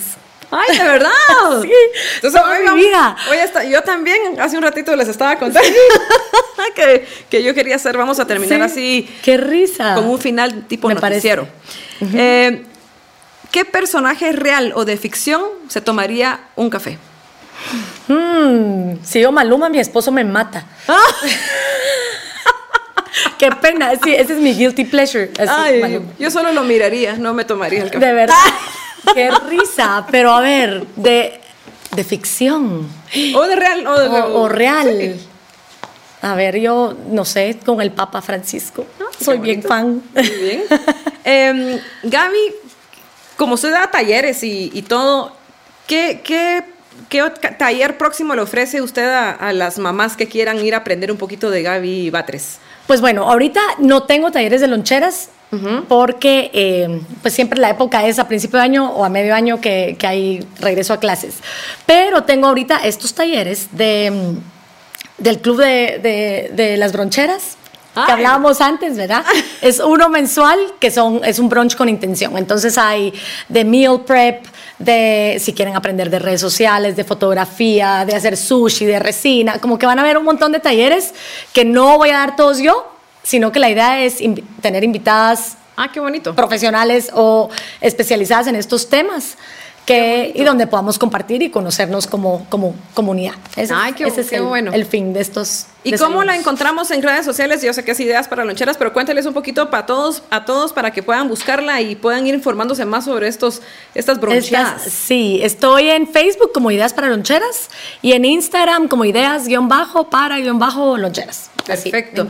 Ay, 0.50 0.78
de 0.78 0.84
verdad. 0.84 1.10
Sí, 1.62 1.70
Entonces, 2.16 2.40
mi 2.74 2.80
vida. 2.84 3.16
hoy 3.30 3.36
está- 3.38 3.64
yo 3.64 3.82
también 3.82 4.40
hace 4.40 4.56
un 4.56 4.62
ratito 4.62 4.94
les 4.96 5.08
estaba 5.08 5.36
contando 5.38 5.68
que, 6.74 7.06
que 7.30 7.42
yo 7.42 7.54
quería 7.54 7.76
hacer, 7.76 7.96
vamos 7.96 8.18
a 8.20 8.26
terminar 8.26 8.58
Sí. 8.60 8.64
así 9.04 9.16
Qué 9.22 9.36
risa. 9.36 9.94
con 9.96 10.06
un 10.08 10.18
final 10.18 10.64
tipo 10.66 10.88
Me 10.88 10.94
noticiero. 10.94 11.46
Eh, 12.14 12.64
¿Qué 13.52 13.64
personaje 13.64 14.32
real 14.32 14.72
o 14.74 14.84
de 14.84 14.96
ficción 14.96 15.42
se 15.68 15.80
tomaría 15.80 16.40
un 16.56 16.70
café? 16.70 16.98
Mm, 18.08 19.02
si 19.02 19.20
yo 19.20 19.32
Maluma, 19.32 19.68
mi 19.68 19.78
esposo 19.78 20.10
me 20.12 20.24
mata. 20.24 20.64
Qué 23.38 23.50
pena. 23.52 23.92
Sí, 24.02 24.14
ese 24.14 24.34
es 24.34 24.38
mi 24.40 24.54
guilty 24.54 24.84
pleasure. 24.84 25.30
así, 25.38 25.48
Ay, 25.50 25.80
Maluma. 25.80 26.12
yo 26.18 26.30
solo 26.30 26.52
lo 26.52 26.62
miraría, 26.64 27.14
no 27.16 27.32
me 27.34 27.44
tomaría 27.44 27.82
el 27.82 27.90
café. 27.90 28.04
De 28.06 28.12
verdad. 28.12 28.34
Qué 29.14 29.30
risa. 29.48 30.06
Pero 30.10 30.32
a 30.32 30.40
ver, 30.40 30.86
de, 30.96 31.40
de 31.94 32.04
ficción 32.04 32.88
O 33.34 33.42
de 33.46 33.56
real. 33.56 33.86
O, 33.86 34.00
de, 34.00 34.08
o, 34.08 34.40
o 34.42 34.48
real. 34.48 34.88
Sí. 34.98 35.28
A 36.22 36.34
ver, 36.34 36.58
yo 36.58 36.96
no 37.10 37.24
sé, 37.24 37.58
con 37.64 37.80
el 37.82 37.92
Papa 37.92 38.22
Francisco. 38.22 38.86
Soy 39.22 39.36
Qué 39.38 39.42
bien 39.42 39.62
fan. 39.62 40.02
Muy 40.14 40.28
bien. 40.28 40.64
Em, 41.22 41.78
Gaby, 42.02 42.54
como 43.36 43.54
usted 43.54 43.70
da 43.70 43.90
talleres 43.90 44.42
y, 44.42 44.70
y 44.72 44.82
todo, 44.82 45.36
¿qué, 45.86 46.22
qué, 46.24 46.64
qué 47.08 47.22
taller 47.58 47.98
próximo 47.98 48.34
le 48.34 48.42
ofrece 48.42 48.80
usted 48.82 49.08
a, 49.08 49.30
a 49.30 49.52
las 49.52 49.78
mamás 49.78 50.16
que 50.16 50.28
quieran 50.28 50.58
ir 50.64 50.74
a 50.74 50.78
aprender 50.78 51.10
un 51.12 51.18
poquito 51.18 51.50
de 51.50 51.62
Gaby 51.62 52.10
Batres? 52.10 52.58
Pues 52.86 53.00
bueno, 53.00 53.30
ahorita 53.30 53.60
no 53.78 54.02
tengo 54.04 54.30
talleres 54.30 54.60
de 54.60 54.66
loncheras 54.68 55.30
porque 55.88 56.50
eh, 56.52 57.00
pues 57.22 57.32
siempre 57.32 57.60
la 57.60 57.70
época 57.70 58.04
es 58.08 58.18
a 58.18 58.26
principio 58.26 58.58
de 58.58 58.64
año 58.64 58.90
o 58.90 59.04
a 59.04 59.08
medio 59.08 59.36
año 59.36 59.60
que, 59.60 59.94
que 60.00 60.06
hay 60.08 60.44
regreso 60.58 60.92
a 60.92 60.98
clases. 60.98 61.36
Pero 61.86 62.24
tengo 62.24 62.48
ahorita 62.48 62.78
estos 62.84 63.14
talleres 63.14 63.68
de, 63.70 64.10
mm, 64.10 65.22
del 65.22 65.38
club 65.40 65.58
de, 65.60 66.00
de- 66.02 66.50
de 66.54 66.76
las 66.76 66.92
broncheras. 66.92 67.56
Que 67.94 68.12
hablábamos 68.12 68.60
antes, 68.60 68.96
¿verdad? 68.96 69.24
Es 69.60 69.78
uno 69.80 70.08
mensual 70.08 70.58
que 70.80 70.90
son, 70.90 71.24
es 71.24 71.38
un 71.38 71.48
brunch 71.48 71.76
con 71.76 71.88
intención. 71.88 72.36
Entonces 72.36 72.76
hay 72.76 73.12
de 73.48 73.64
meal 73.64 74.02
prep, 74.02 74.44
de 74.78 75.38
si 75.40 75.52
quieren 75.52 75.76
aprender 75.76 76.10
de 76.10 76.18
redes 76.18 76.40
sociales, 76.40 76.96
de 76.96 77.04
fotografía, 77.04 78.04
de 78.04 78.14
hacer 78.14 78.36
sushi, 78.36 78.84
de 78.84 78.98
resina. 78.98 79.58
Como 79.58 79.78
que 79.78 79.86
van 79.86 79.98
a 79.98 80.02
ver 80.02 80.18
un 80.18 80.24
montón 80.24 80.52
de 80.52 80.60
talleres 80.60 81.14
que 81.52 81.64
no 81.64 81.96
voy 81.98 82.10
a 82.10 82.18
dar 82.18 82.36
todos 82.36 82.58
yo, 82.58 82.92
sino 83.22 83.52
que 83.52 83.60
la 83.60 83.70
idea 83.70 84.02
es 84.02 84.18
tener 84.60 84.84
invitadas 84.84 85.56
Ah, 85.76 85.90
qué 85.92 85.98
bonito. 85.98 86.34
profesionales 86.34 87.10
o 87.14 87.50
especializadas 87.80 88.46
en 88.46 88.54
estos 88.54 88.88
temas 88.88 89.36
que, 89.84 90.32
y 90.34 90.42
donde 90.44 90.66
podamos 90.66 90.98
compartir 90.98 91.42
y 91.42 91.50
conocernos 91.50 92.06
como, 92.06 92.46
como 92.48 92.74
comunidad. 92.94 93.34
Ese, 93.56 93.74
Ay, 93.74 93.92
qué, 93.92 94.04
es 94.04 94.32
el, 94.32 94.42
bueno. 94.42 94.72
el 94.72 94.86
fin 94.86 95.12
de 95.12 95.20
estos. 95.20 95.66
¿Y 95.82 95.92
cómo 95.96 96.24
la 96.24 96.36
encontramos 96.36 96.90
en 96.90 97.02
redes 97.02 97.26
sociales? 97.26 97.60
Yo 97.62 97.74
sé 97.74 97.84
que 97.84 97.92
es 97.92 98.00
Ideas 98.00 98.26
para 98.26 98.42
Loncheras, 98.44 98.78
pero 98.78 98.94
cuéntales 98.94 99.26
un 99.26 99.34
poquito 99.34 99.68
para 99.68 99.84
todos, 99.84 100.22
a 100.30 100.46
todos 100.46 100.72
para 100.72 100.92
que 100.92 101.02
puedan 101.02 101.28
buscarla 101.28 101.82
y 101.82 101.96
puedan 101.96 102.26
ir 102.26 102.34
informándose 102.34 102.86
más 102.86 103.04
sobre 103.04 103.28
estos, 103.28 103.60
estas 103.94 104.18
broncheadas. 104.18 104.80
sí, 104.82 105.40
estoy 105.42 105.90
en 105.90 106.08
Facebook 106.08 106.52
como 106.54 106.70
Ideas 106.70 106.94
para 106.94 107.08
Loncheras 107.08 107.68
y 108.00 108.12
en 108.12 108.24
Instagram 108.24 108.88
como 108.88 109.04
Ideas-para-loncheras. 109.04 111.50
Perfecto. 111.66 112.28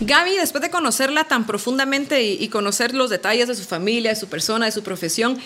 Gaby, 0.00 0.36
después 0.36 0.62
de 0.62 0.70
conocerla 0.70 1.24
tan 1.24 1.46
profundamente 1.46 2.22
y, 2.22 2.48
conocer 2.48 2.94
los 2.94 3.10
detalles 3.10 3.48
de 3.48 3.54
su 3.54 3.64
familia, 3.64 4.10
de 4.10 4.16
su 4.16 4.28
persona, 4.28 4.66
de 4.66 4.72
su 4.72 4.82
profesión, 4.82 5.38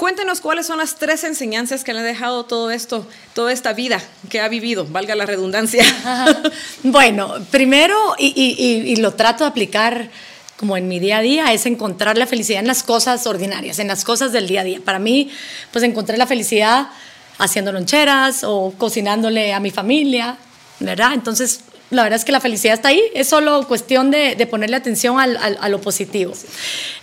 Cuéntenos 0.00 0.40
cuáles 0.40 0.66
son 0.66 0.78
las 0.78 0.94
tres 0.96 1.24
enseñanzas 1.24 1.84
que 1.84 1.92
le 1.92 2.00
ha 2.00 2.02
dejado 2.02 2.44
todo 2.44 2.70
esto, 2.70 3.06
toda 3.34 3.52
esta 3.52 3.74
vida 3.74 4.00
que 4.30 4.40
ha 4.40 4.48
vivido, 4.48 4.86
valga 4.86 5.14
la 5.14 5.26
redundancia. 5.26 5.84
Bueno, 6.82 7.34
primero, 7.50 8.14
y, 8.18 8.96
lo 8.96 9.12
trato 9.12 9.44
de 9.44 9.50
aplicar 9.50 10.08
como 10.56 10.78
en 10.78 10.88
mi 10.88 11.00
día 11.00 11.18
a 11.18 11.20
día, 11.20 11.52
es 11.52 11.66
encontrar 11.66 12.16
la 12.16 12.26
felicidad 12.26 12.60
en 12.60 12.66
las 12.66 12.82
cosas 12.82 13.26
ordinarias, 13.26 13.78
en 13.78 13.88
las 13.88 14.06
cosas 14.06 14.32
del 14.32 14.48
día 14.48 14.62
a 14.62 14.64
día. 14.64 14.80
Para 14.82 14.98
mí, 14.98 15.30
pues 15.70 15.84
encontré 15.84 16.16
la 16.16 16.26
felicidad 16.26 16.88
haciendo 17.36 17.70
loncheras 17.70 18.42
o 18.42 18.72
cocinándole 18.78 19.52
a 19.52 19.60
mi 19.60 19.70
familia, 19.70 20.38
¿verdad? 20.78 21.12
Entonces, 21.12 21.60
la 21.90 22.04
verdad 22.04 22.18
es 22.18 22.24
que 22.24 22.32
la 22.32 22.40
felicidad 22.40 22.74
está 22.74 22.88
ahí, 22.88 23.02
es 23.14 23.28
solo 23.28 23.66
cuestión 23.66 24.10
de, 24.10 24.46
ponerle 24.48 24.76
atención 24.76 25.18
a 25.18 25.68
lo 25.68 25.80
positivo. 25.80 26.32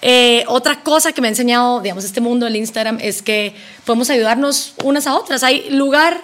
Eh, 0.02 0.45
otra 0.47 0.82
cosa 0.82 1.12
que 1.12 1.21
me 1.21 1.28
ha 1.28 1.30
enseñado, 1.30 1.82
digamos, 1.82 2.06
este 2.06 2.21
mundo 2.21 2.45
del 2.45 2.56
Instagram 2.56 2.97
es 3.02 3.21
que 3.21 3.54
podemos 3.86 4.10
ayudarnos 4.10 4.73
unas 4.84 5.06
a 5.06 5.15
otras. 5.15 5.43
Hay 5.43 5.69
lugar 5.71 6.21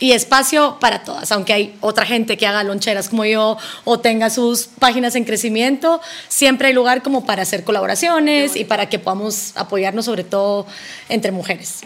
y 0.00 0.12
espacio 0.12 0.78
para 0.80 1.04
todas, 1.04 1.30
aunque 1.30 1.52
hay 1.52 1.76
otra 1.80 2.04
gente 2.04 2.36
que 2.36 2.46
haga 2.46 2.64
loncheras 2.64 3.08
como 3.08 3.24
yo 3.26 3.56
o 3.84 4.00
tenga 4.00 4.28
sus 4.28 4.66
páginas 4.78 5.14
en 5.14 5.24
crecimiento, 5.24 6.00
siempre 6.28 6.68
hay 6.68 6.74
lugar 6.74 7.02
como 7.02 7.24
para 7.24 7.42
hacer 7.42 7.64
colaboraciones 7.64 8.56
y 8.56 8.64
para 8.64 8.88
que 8.88 8.98
podamos 8.98 9.52
apoyarnos 9.56 10.06
sobre 10.06 10.24
todo 10.24 10.66
entre 11.08 11.32
mujeres. 11.32 11.80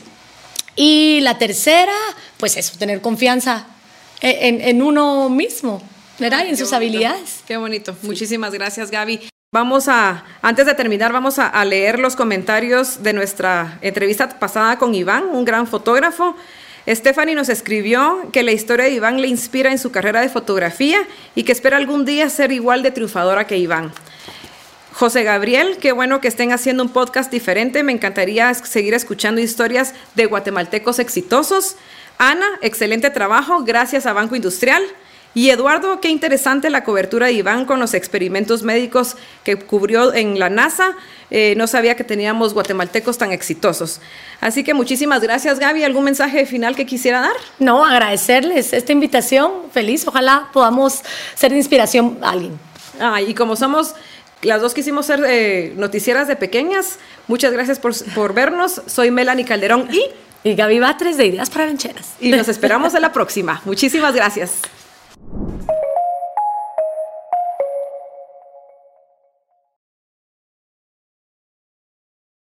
Y 0.75 1.21
la 1.23 1.39
tercera, 1.39 1.93
pues 2.39 2.57
eso, 2.57 2.79
tener 2.79 3.01
confianza 3.01 3.67
en, 4.21 4.83
uno 4.83 5.29
mismo, 5.29 5.83
¿verdad? 6.19 6.45
y 6.47 6.51
en 6.51 6.57
sus 6.57 6.73
habilidades. 6.73 7.43
Qué 7.47 7.57
bonito. 7.57 7.97
Muchísimas 8.03 8.53
gracias, 8.53 8.91
Gaby. 8.91 9.29
Vamos 9.51 9.89
a, 9.89 10.27
antes 10.43 10.67
de 10.67 10.75
terminar, 10.75 11.11
vamos 11.11 11.39
a, 11.39 11.65
leer 11.65 11.99
los 11.99 12.17
comentarios 12.17 13.03
de 13.03 13.15
nuestra 13.15 13.79
entrevista 13.81 14.39
pasada 14.39 14.77
con 14.79 14.95
Iván, 14.95 15.25
un 15.33 15.47
gran 15.47 15.67
fotógrafo. 15.67 16.37
Stephanie 16.87 17.35
nos 17.35 17.49
escribió 17.49 18.29
que 18.31 18.43
la 18.43 18.53
historia 18.53 18.85
de 18.85 18.91
Iván 18.93 19.23
le 19.23 19.29
inspira 19.29 19.71
en 19.71 19.79
su 19.79 19.91
carrera 19.91 20.21
de 20.21 20.29
fotografía 20.29 20.99
y 21.35 21.45
que 21.45 21.53
espera 21.53 21.79
algún 21.79 22.05
día 22.05 22.29
ser 22.29 22.53
igual 22.53 22.83
de 22.83 22.91
triunfadora 22.91 23.47
que 23.47 23.57
Iván. 23.57 23.91
José 24.93 25.23
Gabriel, 25.23 25.79
qué 25.81 25.93
bueno 25.93 26.21
que 26.21 26.29
estén 26.29 26.53
haciendo 26.53 26.83
un 26.83 26.89
podcast 26.91 27.31
diferente. 27.31 27.83
Me 27.83 27.93
encantaría 27.93 28.53
seguir 28.53 28.93
escuchando 28.93 29.41
historias 29.41 29.95
de 30.15 30.27
guatemaltecos 30.27 30.99
exitosos. 30.99 31.77
Ana, 32.19 32.47
excelente 32.63 33.11
trabajo, 33.11 33.63
gracias 33.65 34.05
a 34.07 34.13
Banco 34.13 34.37
Industrial. 34.37 34.83
Y 35.35 35.51
Eduardo, 35.51 36.01
qué 36.01 36.09
interesante 36.09 36.69
la 36.69 36.83
cobertura 36.83 37.27
de 37.27 37.33
Iván 37.35 37.65
con 37.65 37.79
los 37.79 37.95
experimentos 37.95 38.65
médicos 38.65 39.17
que 39.45 39.57
cubrió 39.57 40.13
en 40.13 40.39
la 40.39 40.51
NASA. 40.51 40.97
Eh, 41.31 41.55
no 41.57 41.69
sabía 41.69 41.95
que 41.95 42.03
teníamos 42.03 42.55
guatemaltecos 42.55 43.19
tan 43.19 43.31
exitosos. 43.31 44.01
Así 44.41 44.65
que 44.65 44.75
muchísimas 44.75 45.21
gracias, 45.23 45.61
Gaby. 45.61 45.85
¿Algún 45.85 46.05
mensaje 46.05 46.45
final 46.45 46.75
que 46.75 46.87
quisiera 46.87 47.21
dar? 47.21 47.37
No, 47.61 47.85
agradecerles 47.85 48.73
esta 48.73 48.91
invitación. 48.91 49.71
Feliz. 49.71 50.09
Ojalá 50.09 50.49
podamos 50.53 51.03
ser 51.37 51.53
de 51.53 51.59
inspiración 51.59 52.19
a 52.23 52.31
alguien. 52.31 52.59
Ah, 52.99 53.21
y 53.21 53.33
como 53.35 53.55
somos 53.55 53.95
las 54.43 54.61
dos 54.61 54.75
quisimos 54.75 55.07
ser 55.07 55.25
eh, 55.27 55.73
noticieras 55.77 56.27
de 56.27 56.37
pequeñas, 56.37 56.99
muchas 57.29 57.53
gracias 57.53 57.79
por, 57.79 57.93
por 58.15 58.35
vernos. 58.35 58.83
Soy 58.87 59.11
Melanie 59.11 59.45
Calderón 59.45 59.89
y 59.93 60.03
y 60.45 60.55
Gaby 60.55 60.79
Batres 60.79 61.17
de 61.17 61.27
Ideas 61.27 61.51
para 61.51 61.67
Lancheras. 61.67 62.15
Y 62.21 62.31
nos 62.31 62.49
esperamos 62.49 62.95
a 62.95 63.01
la 63.01 63.13
próxima. 63.13 63.61
Muchísimas 63.65 64.15
gracias. 64.15 64.63